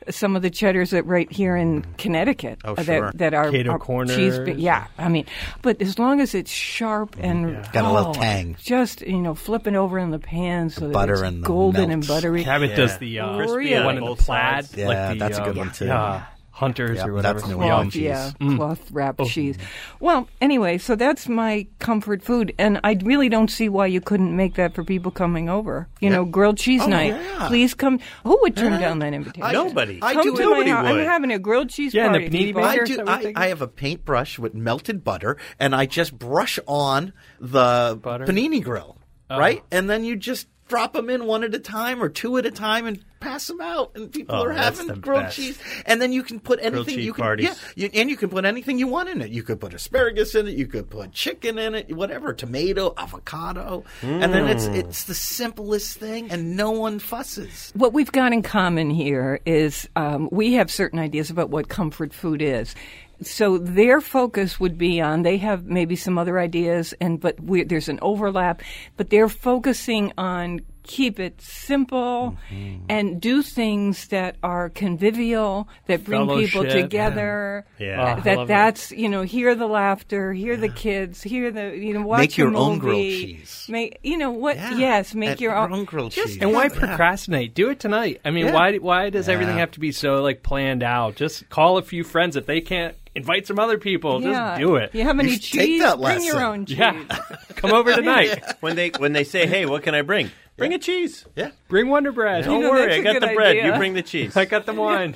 [0.09, 3.11] Some of the cheddars that right here in Connecticut Oh, uh, sure.
[3.11, 4.17] that that are, Cato are Corners.
[4.17, 4.57] cheese.
[4.57, 5.25] Yeah, I mean,
[5.61, 8.57] but as long as it's sharp and Got a little oh, tang.
[8.61, 11.83] just you know flipping over in the pan so that butter it's and the golden
[11.89, 12.07] and melts.
[12.09, 12.43] buttery.
[12.43, 14.67] Cabot does the uh, Crispy crispy one in the plaid.
[14.75, 15.85] Yeah, like the, that's a good uh, one, too.
[16.57, 17.39] Yeah, hunters Yep, or whatever.
[17.39, 17.63] that's New Yum.
[17.63, 18.01] England cheese.
[18.03, 18.55] Yeah, Mm.
[18.57, 19.25] cloth wrapped Oh.
[19.25, 19.57] cheese.
[19.99, 24.35] Well, anyway, so that's my comfort food, and I really don't see why you couldn't
[24.35, 25.87] make that for people coming over.
[26.01, 27.13] You know, grilled cheese Oh, night.
[27.15, 27.47] yeah.
[27.47, 27.99] Please come.
[28.23, 29.51] Who would turn down that invitation?
[29.53, 29.99] Nobody.
[30.01, 30.45] I come do to it.
[30.45, 30.85] my Nobody house.
[30.87, 32.37] I'm having a grilled cheese Yeah, and the party.
[32.37, 32.61] panini people.
[32.61, 32.81] butter.
[32.81, 33.03] I do.
[33.07, 33.33] I.
[33.35, 38.25] I have a paintbrush with melted butter, and I just brush on the Butter?
[38.25, 38.97] panini grill,
[39.29, 39.37] Oh.
[39.37, 39.63] right?
[39.71, 42.51] And then you just drop them in one at a time or two at a
[42.51, 45.35] time and pass them out, and people Oh, are having grilled best.
[45.37, 45.59] cheese.
[45.87, 47.45] And then you can put anything you can, parties.
[47.75, 49.31] yeah, you, and you can put anything you want in it.
[49.31, 53.83] You could put asparagus in it, you could put chicken in it, whatever, tomato, avocado,
[54.03, 54.75] and then it's Mm.
[54.75, 57.71] it's the simplest thing, and no one fusses.
[57.75, 62.13] What we've got in common here is um, we have certain ideas about what comfort
[62.13, 62.75] food is.
[63.21, 67.63] So their focus would be on they have maybe some other ideas, and but we,
[67.63, 68.61] there's an overlap.
[68.95, 72.85] But they're focusing on keep it simple Mm-hmm.
[72.89, 77.65] and do things that are convivial that bring people together.
[77.77, 78.15] Yeah.
[78.17, 78.47] Oh, that love it.
[78.47, 82.33] that's you know hear the laughter, hear the kids, hear the you know watch Make
[82.37, 83.35] a your own grilled movie.
[83.37, 83.65] cheese.
[83.69, 84.55] Make you know what?
[84.55, 84.77] Yeah.
[84.77, 86.37] Yes, make And your your own, own grilled just cheese.
[86.41, 86.69] And why Yeah.
[86.69, 87.53] procrastinate?
[87.53, 88.21] Do it tonight.
[88.23, 88.53] I mean, Yeah.
[88.53, 91.15] why why does everything have to be so like planned out?
[91.15, 94.21] Just call a few friends if they can't invite some other people.
[94.21, 94.31] Yeah.
[94.31, 94.95] Just do it.
[94.95, 95.81] You have any You should take cheese?
[95.81, 96.77] that Bring your own cheese.
[96.77, 97.03] Yeah.
[97.55, 98.41] Come over tonight.
[98.61, 101.25] when they when they say, "Hey, what can I bring?" Bring a cheese.
[101.35, 101.51] Yeah.
[101.67, 102.45] Bring Wonder Bread.
[102.45, 103.57] Don't know, worry, I got good the bread.
[103.57, 104.35] You bring the cheese.
[104.37, 105.15] I got the wine.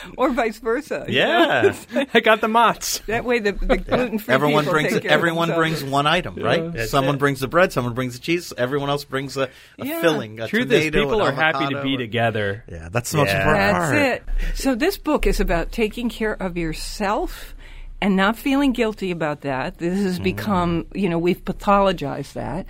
[0.16, 1.04] Or vice versa.
[1.08, 1.74] you yeah.
[1.92, 2.04] know?
[2.14, 3.04] I got the mozz.
[3.06, 6.72] That way the, the gluten free Everyone brings everyone brings one item, right?
[6.72, 7.18] That's someone it.
[7.18, 9.44] brings the bread, someone brings the cheese, everyone else brings a,
[9.78, 10.00] a Yeah.
[10.00, 10.40] filling.
[10.40, 12.64] A Truth is, tomato, people are happy to be or- together.
[12.70, 13.38] Yeah, that's the most Yeah.
[13.38, 14.50] important That's part.
[14.50, 14.56] it.
[14.58, 17.54] So this book is about taking care of yourself
[18.00, 19.78] and not feeling guilty about that.
[19.78, 20.04] This Mm-hmm.
[20.06, 22.66] has become, you know, we've pathologized that,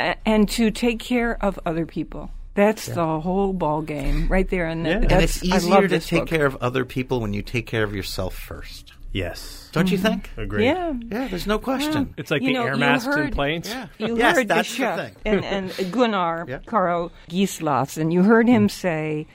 [0.00, 2.30] A- and to take care of other people.
[2.54, 4.66] That's the whole ball game right there.
[4.66, 4.92] And, Yeah.
[4.98, 6.28] And it's easier to take book.
[6.28, 8.92] care of other people when you take care of yourself first.
[9.12, 9.68] Yes.
[9.72, 10.06] Don't you mm-hmm.
[10.06, 10.30] think?
[10.36, 10.64] Agree.
[10.64, 10.92] Yeah.
[11.10, 12.14] Yeah, there's no question.
[12.16, 13.68] It's like You the know, air you masks heard- and planes.
[13.68, 13.86] Yeah.
[13.98, 15.16] You yes, heard that's the chef thing.
[15.24, 16.58] and, and Gunnar Yeah.
[16.66, 18.70] Karl Gislas, and you heard him mm.
[18.70, 19.26] say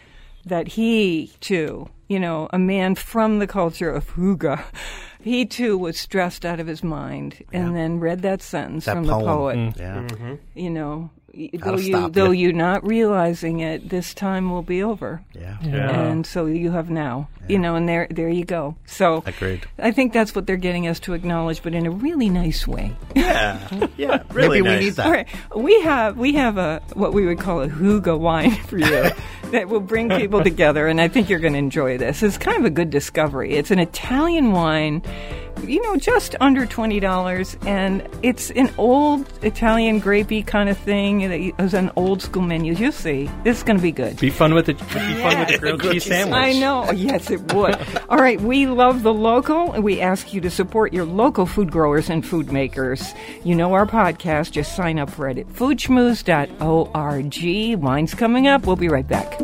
[0.45, 4.63] that he too, you know, a man from the culture of Hygge,
[5.21, 9.05] he too was stressed out of his mind, and then read that sentence That from
[9.05, 9.19] poem.
[9.19, 9.55] the poet.
[9.57, 9.77] Mm.
[9.79, 9.95] Yeah.
[10.17, 10.33] Mm-hmm.
[10.59, 11.18] You know, y- Gotta
[11.53, 12.47] though you stop though you.
[12.47, 15.21] you not realizing it, this time will be over.
[15.33, 15.57] Yeah.
[15.61, 18.75] And so you have now, you know, and there there you go.
[18.85, 19.65] So Agreed.
[19.77, 22.95] I think that's what they're getting us to acknowledge, but in a really nice way.
[23.15, 23.59] Yeah.
[23.97, 24.23] Yeah.
[24.31, 24.83] Really Maybe we nice.
[24.83, 25.05] need that.
[25.05, 28.77] All right, we have we have a what we would call a hygge wine for
[28.77, 29.09] you
[29.51, 32.23] that will bring people together, and I think you're going to enjoy this.
[32.23, 33.55] It's kind of a good discovery.
[33.55, 35.01] It's an Italian wine,
[35.67, 41.21] you know, just under twenty dollars, and it's an old Italian grapey kind of thing.
[41.21, 42.73] It was an old school menu.
[42.73, 44.19] You'll see, this is going to be good.
[44.19, 44.77] Be fun with it.
[44.79, 46.35] Be fun with the grilled cheese sandwich.
[46.35, 46.85] I know.
[46.87, 47.77] Oh, yes, it would.
[48.09, 51.71] All right, we love the local, and we ask you to support your local food
[51.71, 53.13] growers and food makers.
[53.43, 54.51] You know our podcast.
[54.51, 57.81] Just sign up for it at foodschmooze.org.
[57.81, 58.65] Wine's coming up.
[58.65, 59.39] We'll be right back.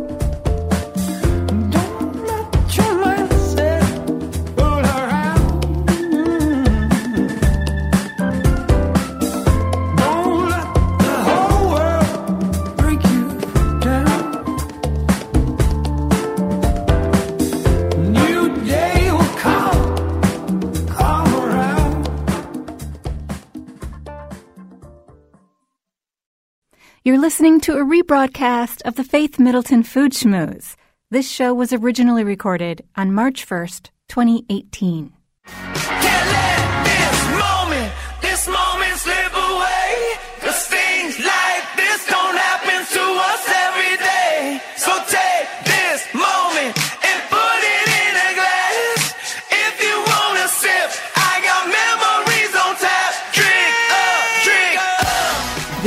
[27.26, 30.76] Listening to a rebroadcast of the Faith Middleton Food Schmooze.
[31.10, 35.15] This show was originally recorded on March 1st, 2018.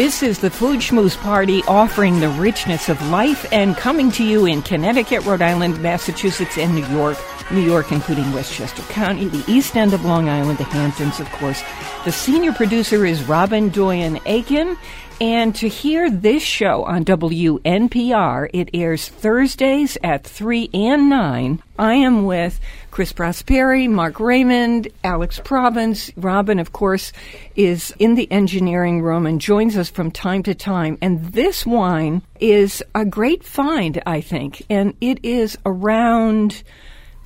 [0.08, 4.46] This is the Food Schmooze Party offering the richness of life and coming to you
[4.46, 7.18] in Connecticut, Rhode Island, Massachusetts, and New York.
[7.50, 11.62] New York, including Westchester County, the East End of Long Island, the Hamptons, of course.
[12.06, 14.78] The senior producer is Robyn Doyon-Aitken,
[15.20, 21.60] And to hear this show on WNPR, it airs Thursdays at 3 and 9.
[21.76, 22.60] I am with
[22.92, 26.12] Chris Prosperi, Mark Raymond, Alex Province.
[26.16, 27.12] Robin, of course,
[27.56, 30.98] is in the engineering room and joins us from time to time.
[31.02, 34.62] And this wine is a great find, I think.
[34.70, 36.62] And it is around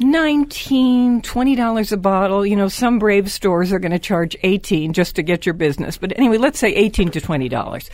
[0.02, 2.44] 19 $20 a bottle.
[2.46, 5.98] You know, some brave stores are going to charge 18 just to get your business.
[5.98, 7.88] But anyway, let's say 18 to $20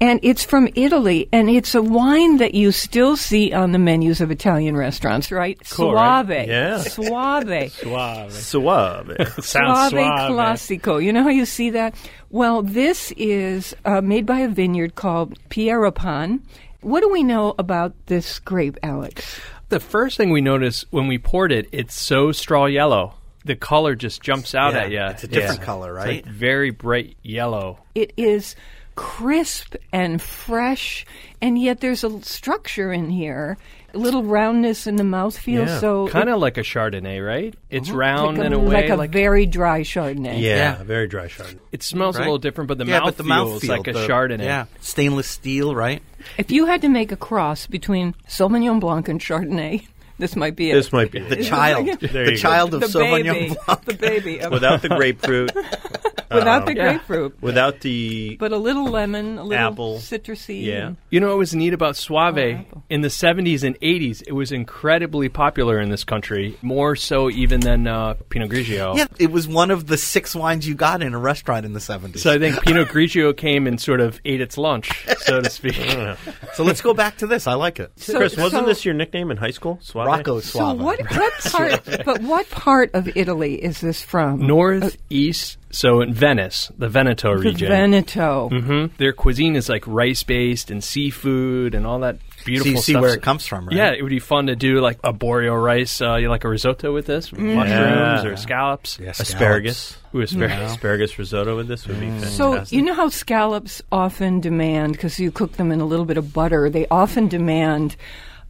[0.00, 4.20] and it's from Italy, and it's a wine that you still see on the menus
[4.20, 5.58] of Italian restaurants, right?
[5.70, 6.24] Cool, right?
[6.24, 6.78] Soave, Yeah.
[6.82, 8.32] suave, Suave.
[8.32, 9.16] Suave.
[9.44, 10.30] Sounds suave.
[10.30, 11.02] classico.
[11.02, 11.96] You know how you see that?
[12.30, 16.40] Well, this is uh, made by a vineyard called Pieropan.
[16.80, 19.40] What do we know about this grape, Alex?
[19.68, 23.14] The first thing we notice when we poured it, it's so straw yellow.
[23.44, 25.00] The color just jumps out Yeah, at you.
[25.14, 26.24] it's a different color, It's right?
[26.24, 27.78] like very bright yellow.
[27.94, 28.56] It is
[28.94, 31.06] crisp and fresh,
[31.40, 33.56] and yet there's a structure in here,
[33.94, 35.66] a little roundness in the mouthfeel.
[35.66, 35.78] Yeah.
[35.80, 37.54] So Kind of like a Chardonnay, right?
[37.70, 37.96] It's Mm-hmm.
[37.98, 38.88] round like in a, a way.
[38.90, 40.40] like a very dry Chardonnay.
[40.40, 40.82] Yeah, Yeah.
[40.82, 41.58] very dry Chardonnay.
[41.72, 42.22] it smells Right?
[42.22, 44.44] a little different, but the yeah, mouth but the feels mouthfeel, like a the- Chardonnay.
[44.44, 46.02] Yeah, stainless steel, right?
[46.36, 49.86] If you had to make a cross between Sauvignon Blanc and Chardonnay,
[50.18, 50.74] this might be it.
[50.74, 51.44] This might be The it.
[51.44, 52.34] child, the go.
[52.36, 53.84] child of the Sauvignon baby, Blanc.
[53.84, 55.54] the baby, of- without the grapefruit,
[56.30, 56.90] without the Yeah.
[56.92, 59.96] grapefruit, without the but a little lemon, a little Apple.
[59.98, 60.64] citrusy.
[60.64, 60.92] Yeah.
[61.10, 62.38] You know what was neat about Soave?
[62.38, 67.30] Oh, in the 70s and 80s, it was incredibly popular in this country, more so
[67.30, 68.96] even than uh, Pinot Grigio.
[68.96, 71.80] Yeah, it was one of the six wines you got in a restaurant in the
[71.80, 72.18] 70s.
[72.18, 75.76] So I think Pinot Grigio came and sort of ate its lunch, so to speak.
[76.54, 77.46] So let's go back to this.
[77.46, 77.92] I like it.
[77.96, 79.78] So- Chris, wasn't so- this your nickname in high school?
[79.80, 80.07] Suave?
[80.16, 80.80] Rocco So Suave.
[80.80, 82.04] what, what part?
[82.04, 84.46] but what part of Italy is this from?
[84.46, 87.68] North, east, so in Venice, the Veneto the region.
[87.68, 88.48] Veneto.
[88.48, 92.78] hmm Their cuisine is like rice based and seafood and all that So beautiful you
[92.78, 93.02] see stuff.
[93.02, 93.76] where it comes from, right?
[93.76, 96.92] Yeah, it would be fun to do like arborio rice, uh, you like a risotto
[96.94, 98.98] with this, with mushrooms or scallops.
[98.98, 99.96] Yeah, Asparagus.
[100.14, 102.66] Ooh, aspar- Asparagus risotto with this would be fantastic.
[102.70, 106.16] So you know how scallops often demand because you cook them in a little bit
[106.16, 106.70] of butter.
[106.70, 107.94] They often demand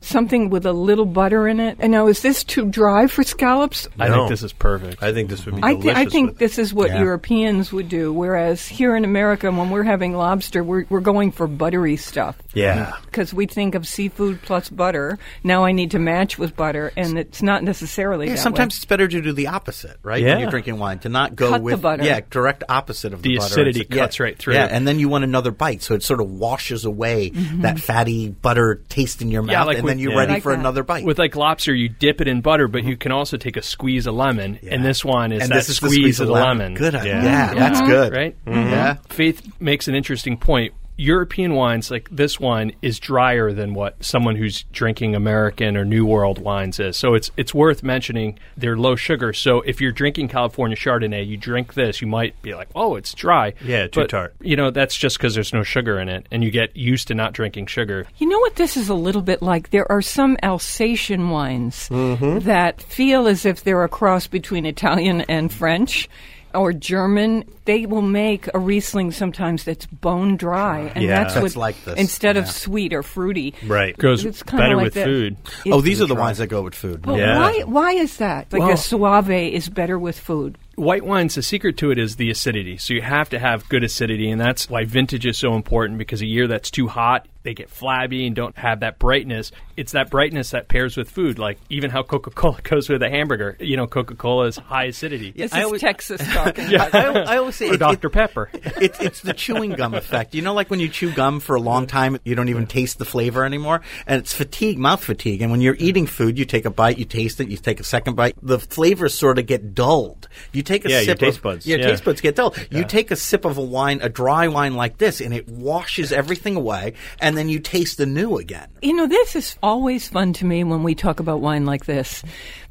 [0.00, 1.76] something with a little butter in it.
[1.80, 3.88] And now, is this too dry for scallops?
[3.98, 4.14] I No.
[4.14, 5.02] think this is perfect.
[5.02, 5.96] I think this would be I, delicious.
[5.98, 7.00] I think with this is what Yeah.
[7.00, 11.46] Europeans would do, whereas here in America, when we're having lobster, we're, we're going for
[11.46, 12.36] buttery stuff.
[12.54, 12.92] Yeah.
[13.06, 15.18] Because we think of seafood plus butter.
[15.44, 18.78] Now I need to match with butter, and it's not necessarily Yeah, that sometimes way.
[18.78, 20.22] it's better to do the opposite, right?
[20.22, 20.30] Yeah.
[20.30, 22.04] When you're drinking wine, to not go Cut the with butter.
[22.04, 23.46] yeah, direct opposite of the, The butter.
[23.52, 24.54] acidity It's- yeah, cuts right through.
[24.54, 27.62] Yeah, and then you want another bite, so it sort of washes away Mm-hmm.
[27.62, 30.18] that fatty butter taste in your mouth, Yeah, like and with- then you're yeah.
[30.18, 30.60] ready Like for that.
[30.60, 31.04] another bite.
[31.04, 32.98] With like lobster, you dip it in butter, but you mm-hmm.
[32.98, 35.80] can also take a squeeze of lemon, and this one is and that this is
[35.80, 36.74] the squeeze, of the lemon.
[36.74, 37.04] Good, Yeah.
[37.04, 37.90] yeah, yeah that's mm-hmm.
[37.90, 38.36] good, right?
[38.46, 38.94] Yeah.
[39.08, 40.74] Faith makes an interesting point.
[40.98, 46.04] European wines, like this wine, is drier than what someone who's drinking American or New
[46.04, 46.96] World wines is.
[46.96, 49.32] So it's it's worth mentioning they're low sugar.
[49.32, 53.14] So if you're drinking California Chardonnay, you drink this, you might be like, "Oh, it's
[53.14, 54.34] dry." Yeah, too But, tart.
[54.40, 57.14] You know, that's just because there's no sugar in it, and you get used to
[57.14, 58.06] not drinking sugar.
[58.18, 59.70] You know what this is a little bit like?
[59.70, 62.40] There are some Alsatian wines Mm-hmm.
[62.40, 66.08] that feel as if they're a cross between Italian and French
[66.54, 67.44] or German.
[67.64, 71.22] They will make a Riesling sometimes that's bone dry, and Yeah.
[71.22, 73.54] that's, That's what like this, instead of sweet or fruity.
[73.66, 73.96] Right.
[73.98, 75.04] Goes It's better like with that.
[75.04, 75.36] food.
[75.70, 77.02] Oh, these are the wines that go with food.
[77.02, 77.38] But Yeah.
[77.38, 77.62] why?
[77.66, 78.52] Why is that?
[78.52, 80.56] Like Well- a Soave is better with food.
[80.76, 82.76] White wines, the secret to it is the acidity.
[82.76, 86.22] So you have to have good acidity, and that's why vintage is so important because
[86.22, 89.52] a year that's too hot, they get flabby and don't have that brightness.
[89.74, 93.08] It's that brightness that pairs with food, like even how Coca Cola goes with a
[93.08, 93.56] hamburger.
[93.58, 95.30] You know, Coca Cola is high acidity.
[95.30, 96.66] This I is always- Texas talking.
[96.76, 98.08] I, I, I always say Or it- Dr.
[98.08, 98.50] it- Pepper.
[98.52, 100.34] it's it's the chewing gum effect.
[100.34, 102.98] You know, like when you chew gum for a long time, you don't even taste
[102.98, 105.40] the flavor anymore, and it's fatigue, mouth fatigue.
[105.40, 107.84] And when you're eating food, you take a bite, you taste it, you take a
[107.84, 110.28] second bite, the flavors sort of get dulled.
[110.52, 111.86] You take a Yeah, your sip, taste of, buds, your yeah.
[111.86, 112.58] taste buds get dulled.
[112.70, 116.12] You take a sip of a wine, a dry wine like this, and it washes
[116.12, 118.68] everything away, and then you taste the new again.
[118.82, 122.22] You know, this is always fun to me when we talk about wine like this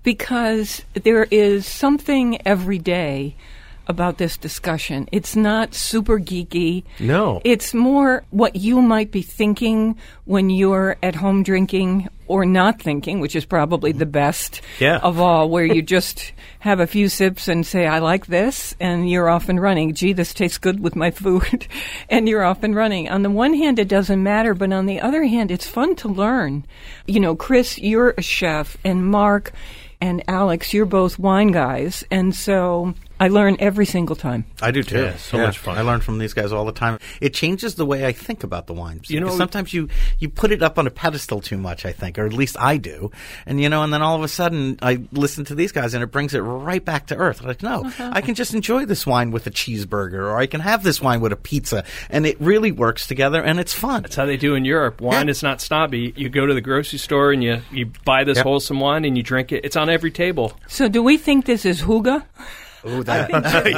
[0.03, 3.36] because there is something every day
[3.88, 5.07] about this discussion.
[5.11, 6.84] It's not super geeky.
[6.99, 7.41] No.
[7.43, 13.19] It's more what you might be thinking when you're at home drinking or not thinking,
[13.19, 14.97] which is probably the best Yeah.
[14.97, 19.09] of all, where you just have a few sips and say, I like this, and
[19.09, 19.93] you're off and running.
[19.93, 21.67] Gee, this tastes good with my food,
[22.09, 23.09] and you're off and running.
[23.09, 26.07] On the one hand, it doesn't matter, but on the other hand, it's fun to
[26.07, 26.65] learn.
[27.05, 29.51] You know, Chris, you're a chef, and Mark
[30.01, 34.45] and Alex, you're both wine guys, and so I learn every single time.
[34.61, 34.97] I do too.
[34.97, 35.78] Yeah, so much fun.
[35.78, 36.99] I learn from these guys all the time.
[37.22, 39.09] It changes the way I think about the wines.
[39.09, 39.89] You know- sometimes you
[40.20, 41.86] you put it up on a pedestal too much.
[41.86, 43.11] I think, or at least I do.
[43.45, 46.03] And you know, and then all of a sudden I listen to these guys, and
[46.03, 47.43] it brings it right back to earth.
[47.43, 48.09] Like, no, Uh-huh.
[48.13, 51.20] I can just enjoy this wine with a cheeseburger, or I can have this wine
[51.22, 54.03] with a pizza, and it really works together, and it's fun.
[54.03, 55.01] That's how they do in Europe.
[55.01, 55.32] Wine Yeah.
[55.32, 56.13] is not snobby.
[56.15, 58.43] You go to the grocery store and you, you buy this Yep.
[58.45, 59.65] wholesome wine and you drink it.
[59.65, 60.53] It's on every table.
[60.68, 62.24] So, do we think this is Hygge?
[62.86, 63.30] Ooh, that,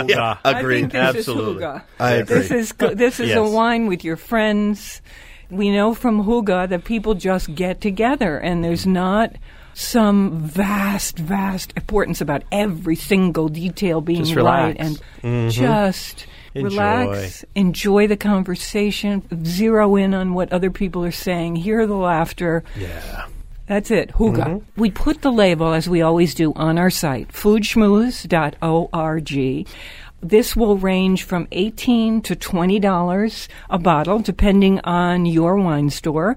[0.09, 0.37] Yeah.
[0.43, 0.79] I agreed.
[0.81, 1.63] think this Absolutely.
[1.63, 1.81] is.
[1.99, 2.35] I agree.
[2.37, 5.01] This is this is a wine with your friends.
[5.49, 9.35] We know from Hygge that people just get together, and there's not
[9.73, 15.49] some vast, vast importance about every single detail being right, and mm-hmm.
[15.49, 16.69] just Enjoy.
[16.69, 22.63] relax, enjoy the conversation, zero in on what other people are saying, hear the laughter.
[22.77, 23.25] Yeah.
[23.69, 24.37] That's it, Hygge.
[24.37, 24.81] Mm-hmm.
[24.81, 29.67] We put the label, as we always do, on our site, foodschmooze.org.
[30.21, 36.35] This will range from 18 to $20 a bottle, depending on your wine store.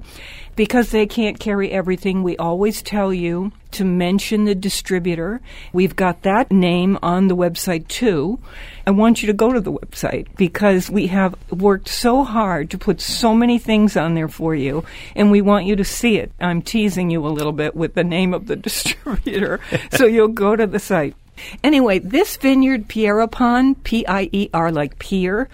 [0.55, 5.41] Because they can't carry everything, we always tell you to mention the distributor.
[5.73, 8.39] We've got that name on the website too.
[8.87, 12.79] I want you to go to the website because we have worked so hard to
[12.79, 14.85] put so many things on there for you
[15.17, 16.33] and we want you to see it.
[16.39, 19.59] I'm teasing you a little bit with the name of the distributor.
[19.93, 21.17] so you'll go to the site.
[21.65, 25.49] Anyway, this vineyard Pieropan, P I E R like Pier,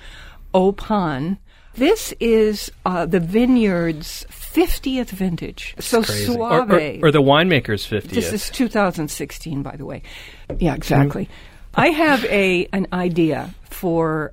[0.53, 1.39] Opon,
[1.79, 4.27] this is uh, the vineyard's
[4.59, 5.75] 50th vintage.
[5.79, 6.71] So Or, Suave.
[6.71, 8.11] or, or the winemaker's 50th.
[8.11, 10.03] This is 2016, by the way.
[10.49, 10.77] Yeah, mm-hmm.
[10.77, 11.29] exactly.
[11.75, 14.33] I have a an idea for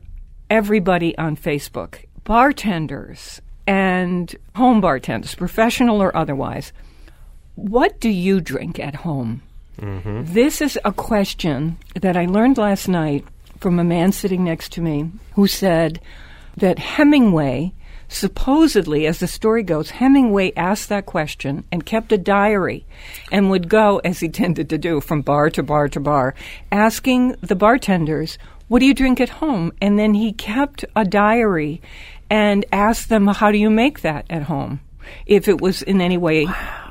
[0.49, 6.71] everybody on Facebook, bartenders and home bartenders, professional or otherwise.
[7.55, 9.41] What do you drink at home?
[9.79, 10.33] Mm-hmm.
[10.33, 13.25] This is a question that I learned last night
[13.59, 15.99] from a man sitting next to me who said
[16.57, 17.73] that Hemingway,
[18.07, 22.85] supposedly, as the story goes, Hemingway asked that question and kept a diary
[23.31, 26.35] and would go, as he tended to do, from bar to bar to bar,
[26.71, 28.37] asking the bartenders,
[28.67, 29.71] What do you drink at home?
[29.81, 31.81] And then he kept a diary
[32.29, 34.81] and asked them, How do you make that at home?
[35.25, 36.47] If it was in any way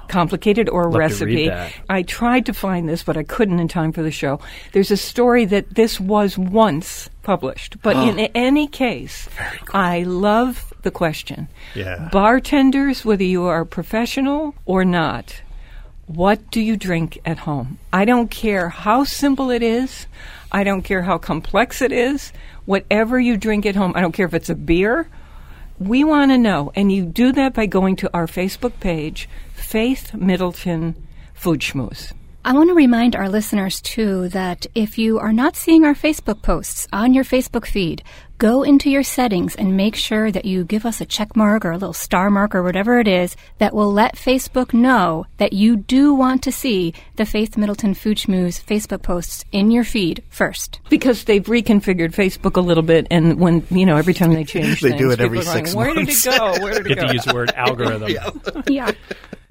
[0.09, 1.51] complicated or a Love recipe.
[1.89, 4.41] I tried to find this, but I couldn't in time for the show.
[4.73, 9.29] There's a story that this was once published, but in any case,
[9.73, 11.49] I love the question.
[11.75, 12.09] Yeah.
[12.13, 15.41] Bartenders, whether you are professional or not,
[16.07, 17.79] what do you drink at home?
[17.93, 20.07] I don't care how simple it is.
[20.53, 22.33] I don't care how complex it is.
[22.67, 25.09] Whatever you drink at home, I don't care if it's a beer.
[25.79, 30.15] We want to know, and you do that by going to our Facebook page, Faith
[30.15, 30.95] Middleton
[31.35, 32.13] Food Schmooze.
[32.45, 36.43] I want to remind our listeners, too, that if you are not seeing our Facebook
[36.43, 38.05] posts on your Facebook feed,
[38.45, 41.71] go into your settings and make sure that you give us a check mark or
[41.71, 45.79] a little star mark or whatever it is that will let Facebook know that you
[45.79, 50.79] do want to see the Faith Middleton Food Schmooze Facebook posts in your feed first.
[50.91, 54.83] Because they've reconfigured Facebook a little bit, and when, you know, every time they change
[54.83, 56.53] They things, do it every people are going, six Where months." did it go?
[56.63, 57.07] Where did it Get go?
[57.07, 58.11] to use the word algorithm.
[58.69, 58.91] Yeah.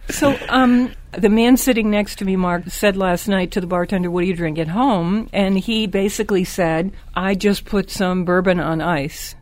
[0.10, 4.12] So, um, the man sitting next to me, Mark, said last night to the bartender,
[4.12, 5.30] What do you drink at home?
[5.32, 9.36] And he basically said, I just put some bourbon on ice.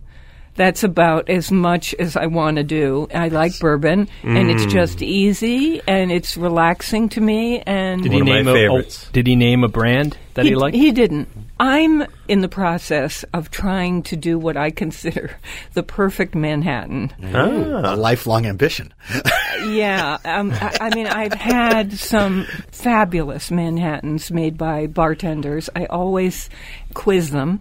[0.62, 3.07] That's about as much as I want to do.
[3.16, 7.62] I like bourbon, and it's just easy, and it's relaxing to me.
[7.62, 9.09] And Did One he of my name a, favorites.
[9.09, 10.76] a- did he name a brand that he, liked?
[10.78, 11.30] He didn't.
[11.59, 15.36] I'm in the process of trying to do what I consider
[15.74, 17.12] the perfect Manhattan.
[17.34, 18.93] A lifelong ambition.
[19.64, 25.70] Yeah, um, I, I mean, I've had some fabulous Manhattans made by bartenders.
[25.76, 26.49] I always
[26.95, 27.59] quiz them.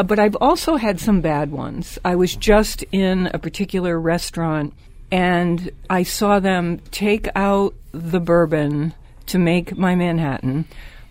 [0.00, 1.98] Uh, but I've also had some bad ones.
[2.02, 4.72] I was just in a particular restaurant
[5.12, 8.94] and I saw them take out the bourbon
[9.26, 10.64] to make my Manhattan,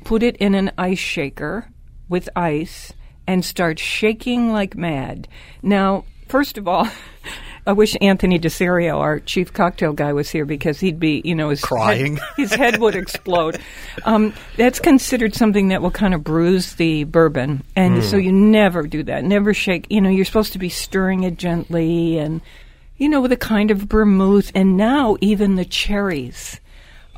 [0.06, 1.68] put it in an ice shaker
[2.08, 2.92] with ice,
[3.28, 5.28] and start shaking like mad.
[5.62, 6.90] Now, first of all,
[7.70, 11.50] I wish Anthony DeSerio, our chief cocktail guy, was here because he'd be, you know,
[11.50, 12.16] his Crying.
[12.16, 13.60] Head, his head would explode.
[14.06, 18.88] Um, that's considered something that will kind of bruise the bourbon, and so you never
[18.88, 19.24] do that.
[19.24, 19.86] Never shake.
[19.92, 22.42] You know, you're supposed to be stirring it gently, and
[22.98, 26.60] you know, with a kind of vermouth, and now even the cherries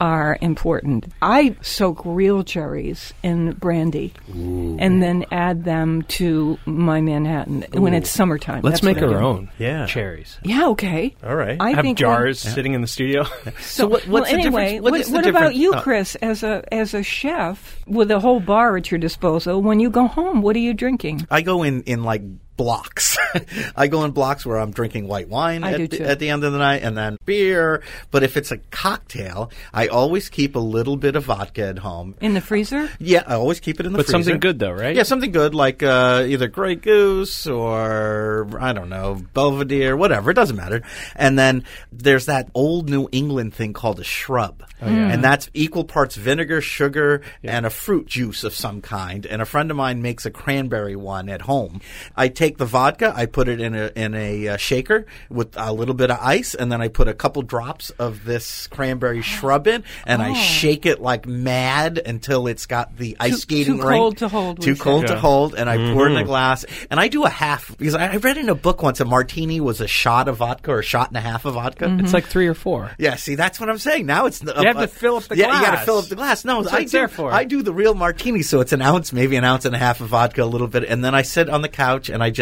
[0.02, 1.06] are important.
[1.22, 8.10] I soak real cherries in brandy and then add them to my Manhattan when it's
[8.10, 8.62] summertime.
[8.64, 9.86] Let's That's make our own Yeah.
[9.86, 10.40] cherries.
[10.44, 11.16] Yeah, okay.
[11.24, 11.56] All right.
[11.62, 13.26] I have think jars when- sitting in the studio.
[13.62, 15.82] So, what- well, the anyway, difference- what what, is the what about difference- you, uh,
[15.82, 19.62] Chris, as a as a chef with a whole bar at your disposal?
[19.62, 21.28] When you go home, what are you drinking?
[21.30, 22.24] I go in in like
[22.62, 23.18] blocks.
[23.76, 26.54] I go in blocks where I'm drinking white wine at, the, at the end of
[26.54, 27.82] the night and then beer.
[28.12, 32.14] But if it's a cocktail, I always keep a little bit of vodka at home.
[32.22, 32.88] In the freezer?
[33.00, 34.18] Yeah, I always keep it in the But freezer.
[34.20, 34.96] But something good, though, right?
[34.96, 40.30] Yeah, something good like uh, either Grey Goose or I don't know Belvedere, whatever.
[40.30, 40.84] It doesn't matter.
[41.16, 45.12] And then there's that old New England thing called a shrub, Oh, yeah.
[45.12, 49.26] and that's equal parts vinegar, sugar, and a fruit juice of some kind.
[49.26, 51.82] And a friend of mine makes a cranberry one at home.
[52.16, 55.72] I take the vodka, I put it in a in a uh, shaker with a
[55.74, 59.68] little bit of ice, and then I put a couple drops of this cranberry shrub
[59.68, 60.36] in, and I Oh.
[60.36, 64.00] shake it like mad until it's got the ice Too- skating too rink.
[64.00, 65.16] cold to hold, Too cold said.
[65.16, 66.26] to hold, and I pour it in a Mhm.
[66.28, 66.66] glass.
[66.90, 69.60] And I do a half because I I read in a book once a martini
[69.62, 71.86] was a shot of vodka or a shot and a half of vodka.
[71.86, 72.02] Mm-hmm.
[72.02, 72.92] It's like three or four.
[72.98, 74.06] Yeah, see, that's what I'm saying.
[74.06, 75.48] Now it's You have to fill up the glass.
[75.48, 76.44] yeah, you got to fill up the glass.
[76.46, 77.08] No, I do.
[77.08, 77.32] for.
[77.32, 80.02] I do the real martini, so it's an ounce, maybe an ounce and a half
[80.02, 82.41] of vodka, a little bit, and then I sit on the couch and I just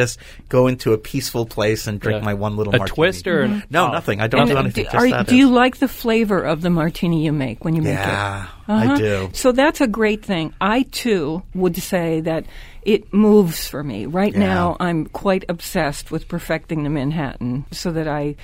[0.49, 2.25] go into a peaceful place and drink Yeah.
[2.25, 2.95] my one little A martini.
[2.95, 3.91] twist or an- no, Oh.
[3.91, 4.21] nothing.
[4.21, 4.87] I don't And do do, anything.
[4.87, 7.93] are- that do you like the flavor of the martini you make when you make
[7.93, 7.99] it?
[7.99, 8.93] Yeah, Uh-huh.
[8.93, 9.29] I do.
[9.33, 10.53] So that's a great thing.
[10.61, 12.45] I too would say that
[12.83, 14.05] it moves for me.
[14.05, 14.39] Right Yeah.
[14.39, 18.35] now, I'm quite obsessed with perfecting the Manhattan so that I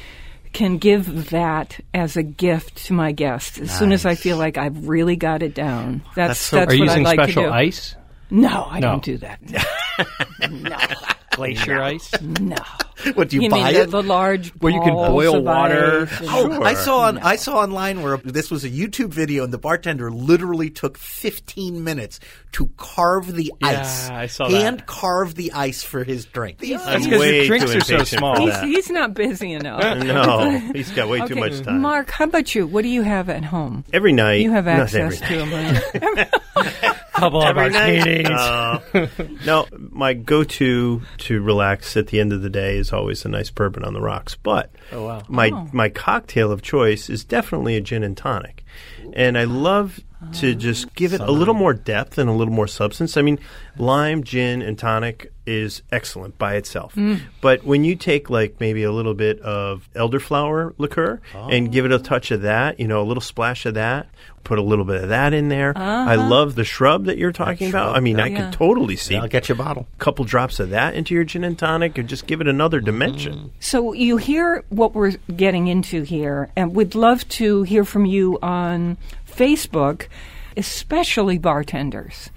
[0.54, 4.58] can give that as a gift to my guests as soon as I feel like
[4.58, 6.02] I've really got it down.
[6.16, 7.54] That's That's so- that's Are you what using I like special to do.
[7.54, 7.96] ice?
[8.32, 8.92] No, I No.
[8.92, 9.40] don't do that.
[10.50, 10.78] no,
[11.36, 12.12] Glacier ice?
[12.22, 12.56] no.
[13.16, 13.86] What do you, You buy mean it?
[13.92, 16.08] the, the large Where you can boil water?
[16.10, 19.44] ice and- Oh, I saw on I saw online where this was a YouTube video,
[19.44, 22.20] and the bartender literally took 15 minutes
[22.54, 24.62] to carve the Yeah, ice, I saw that.
[24.62, 26.60] hand carve the ice for his drink.
[26.60, 28.38] The That's 'cause way the drinks are so small.
[28.38, 29.82] He's, he's not busy enough.
[30.06, 31.82] no, he's got way too much time.
[31.82, 32.66] Mark, how about you?
[32.66, 33.84] What do you have at home?
[33.92, 35.84] every night, You have access every to night.
[35.94, 36.28] them.
[37.14, 38.26] Couple of Every night.
[38.28, 38.30] martinis.
[38.30, 38.80] Uh,
[39.46, 43.50] no, my go-to to relax at the end of the day is always a nice
[43.50, 44.36] bourbon on the rocks.
[44.36, 45.24] But Oh, wow.
[45.28, 45.70] my Oh.
[45.72, 48.64] my cocktail of choice is definitely a gin and tonic,
[49.14, 50.00] and I love
[50.34, 50.56] to ah.
[50.56, 53.16] just give it a little more depth and a little more substance.
[53.18, 53.38] I mean,
[53.78, 57.22] lime, gin, and tonic is excellent by itself, mm.
[57.40, 61.72] but when you take like maybe a little bit of elderflower liqueur and oh.
[61.72, 64.08] give it a touch of that, you know, a little splash of that.
[64.44, 65.74] Put a little bit of that in there.
[65.76, 66.30] I uh-huh.
[66.30, 67.88] love the shrub that you're talking about.
[67.88, 68.26] shrub, I mean, yeah.
[68.26, 69.88] I could totally see I'll get you a bottle.
[69.92, 72.78] a couple drops of that into your gin and tonic and just give it another
[72.78, 72.86] mm-hmm.
[72.86, 73.52] dimension.
[73.60, 78.38] so you hear what we're getting into here, and we'd love to hear from you
[78.44, 78.98] on
[79.28, 80.08] Facebook,
[80.56, 82.30] especially bartenders.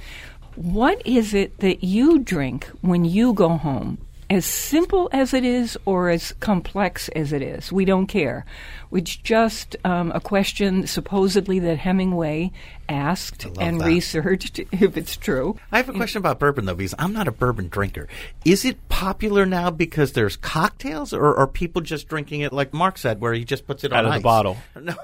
[0.58, 3.98] What is it that you drink when you go home?
[4.28, 8.44] As simple as it is, or as complex as it is, we don't care.
[8.90, 12.50] It's just um, a question, supposedly, that Hemingway
[12.88, 13.86] asked and that.
[13.86, 15.56] researched, if it's true.
[15.70, 18.08] I have a question about bourbon though, because I'm not a bourbon drinker.
[18.44, 22.98] Is it popular now because there's cocktails, or are people just drinking it like Mark
[22.98, 24.56] said, where he just puts it Out on of the bottle.
[24.82, 24.96] No,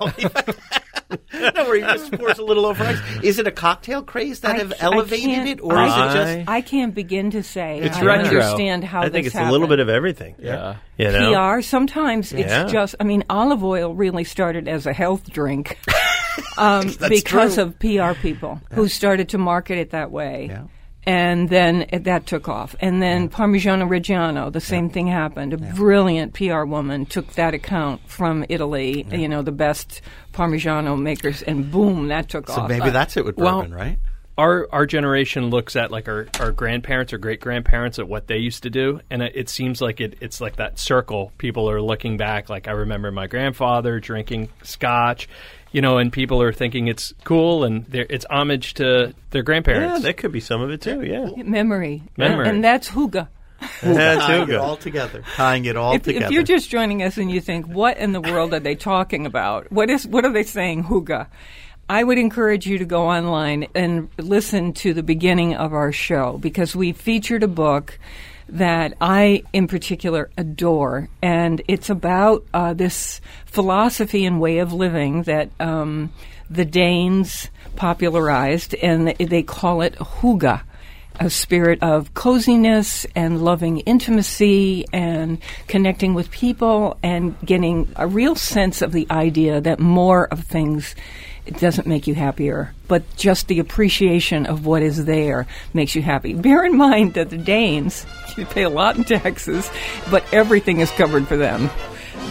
[1.35, 2.99] no, where he just pours a little over ice.
[3.23, 6.49] Is it a cocktail craze that I have elevated it, or I- is it just?
[6.51, 7.81] I can't begin to say.
[7.81, 8.25] It's I retro.
[8.25, 10.35] understand how I think this it's a little bit of everything.
[10.39, 10.77] Yeah.
[10.99, 11.57] You know?
[11.57, 11.61] PR.
[11.63, 12.65] Sometimes it's Yeah.
[12.67, 12.95] just.
[13.01, 15.79] I mean, olive oil really started as a health drink
[16.59, 17.65] um, because true.
[17.65, 20.47] of PR people who started to market it that way.
[20.51, 20.65] Yeah.
[21.07, 22.75] And then it, that took off.
[22.81, 25.53] And then Parmigiano Reggiano, the same thing happened.
[25.53, 30.01] A brilliant PR woman took that account from Italy, you know, the best
[30.33, 32.71] Parmigiano makers, and boom, that took So off.
[32.71, 33.99] So maybe that's it with well- bourbon, right?
[34.37, 38.39] our our generation looks at like our, our grandparents or great grandparents at what they
[38.39, 41.81] used to do and it, it seems like it, it's like that circle people are
[41.81, 45.29] looking back like i remember my grandfather drinking scotch
[45.75, 50.01] you know and people are thinking it's cool and it's homage to their grandparents.
[50.01, 51.03] Yeah, that could be some of it too.
[51.03, 52.05] Yeah, memory.
[52.17, 52.49] Memory.
[52.49, 53.27] And, and that's Hygge.
[53.83, 55.25] yeah Tying it all together.
[55.35, 56.27] Tying it all if, together.
[56.27, 59.27] if you're just joining us and you think, what in the world are they talking
[59.27, 59.71] about?
[59.73, 61.27] What is what are they saying, Hygge?
[61.89, 66.39] I would encourage you to go online and listen to the beginning of our show
[66.39, 67.99] because we featured a book
[68.49, 75.23] that I, in particular, adore, and it's about uh, this philosophy and way of living
[75.25, 76.13] that um,
[76.51, 80.61] the Danes popularized, and they- call it Hygge
[81.21, 85.39] a spirit of coziness and loving intimacy and
[85.69, 90.97] connecting with people and getting a real sense of the idea that more of things
[91.47, 92.75] it doesn't make you happier.
[92.89, 96.35] But just the appreciation of what is there makes you happy.
[96.35, 99.71] Bear in mind that the Danes, you pay a lot in taxes,
[100.11, 101.71] but everything is covered for them.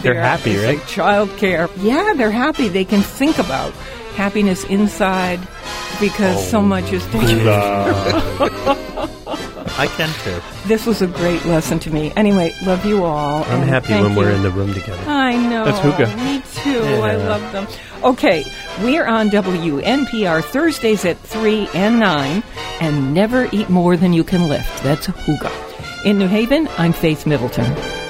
[0.02, 0.78] They're happy, it's right?
[0.78, 1.68] Like child care.
[1.78, 2.68] Yeah, they're happy.
[2.68, 3.72] They can think about
[4.14, 5.40] happiness inside
[6.00, 7.46] because so oh, much is taken.
[9.76, 10.40] I can too.
[10.68, 12.12] This was a great lesson to me.
[12.16, 13.44] Anyway, love you all.
[13.44, 15.02] I'm happy when we're in the room together.
[15.08, 15.64] I know.
[15.64, 16.16] That's Hygge.
[16.24, 16.84] Me too.
[17.02, 17.66] I love them.
[18.04, 18.44] Okay,
[18.82, 22.42] we're on WNPR Thursdays at 3 and 9,
[22.80, 24.82] and never eat more than you can lift.
[24.82, 26.04] That's Hygge.
[26.04, 28.03] In New Haven, I'm Faith Middleton.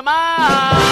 [0.00, 0.89] demás.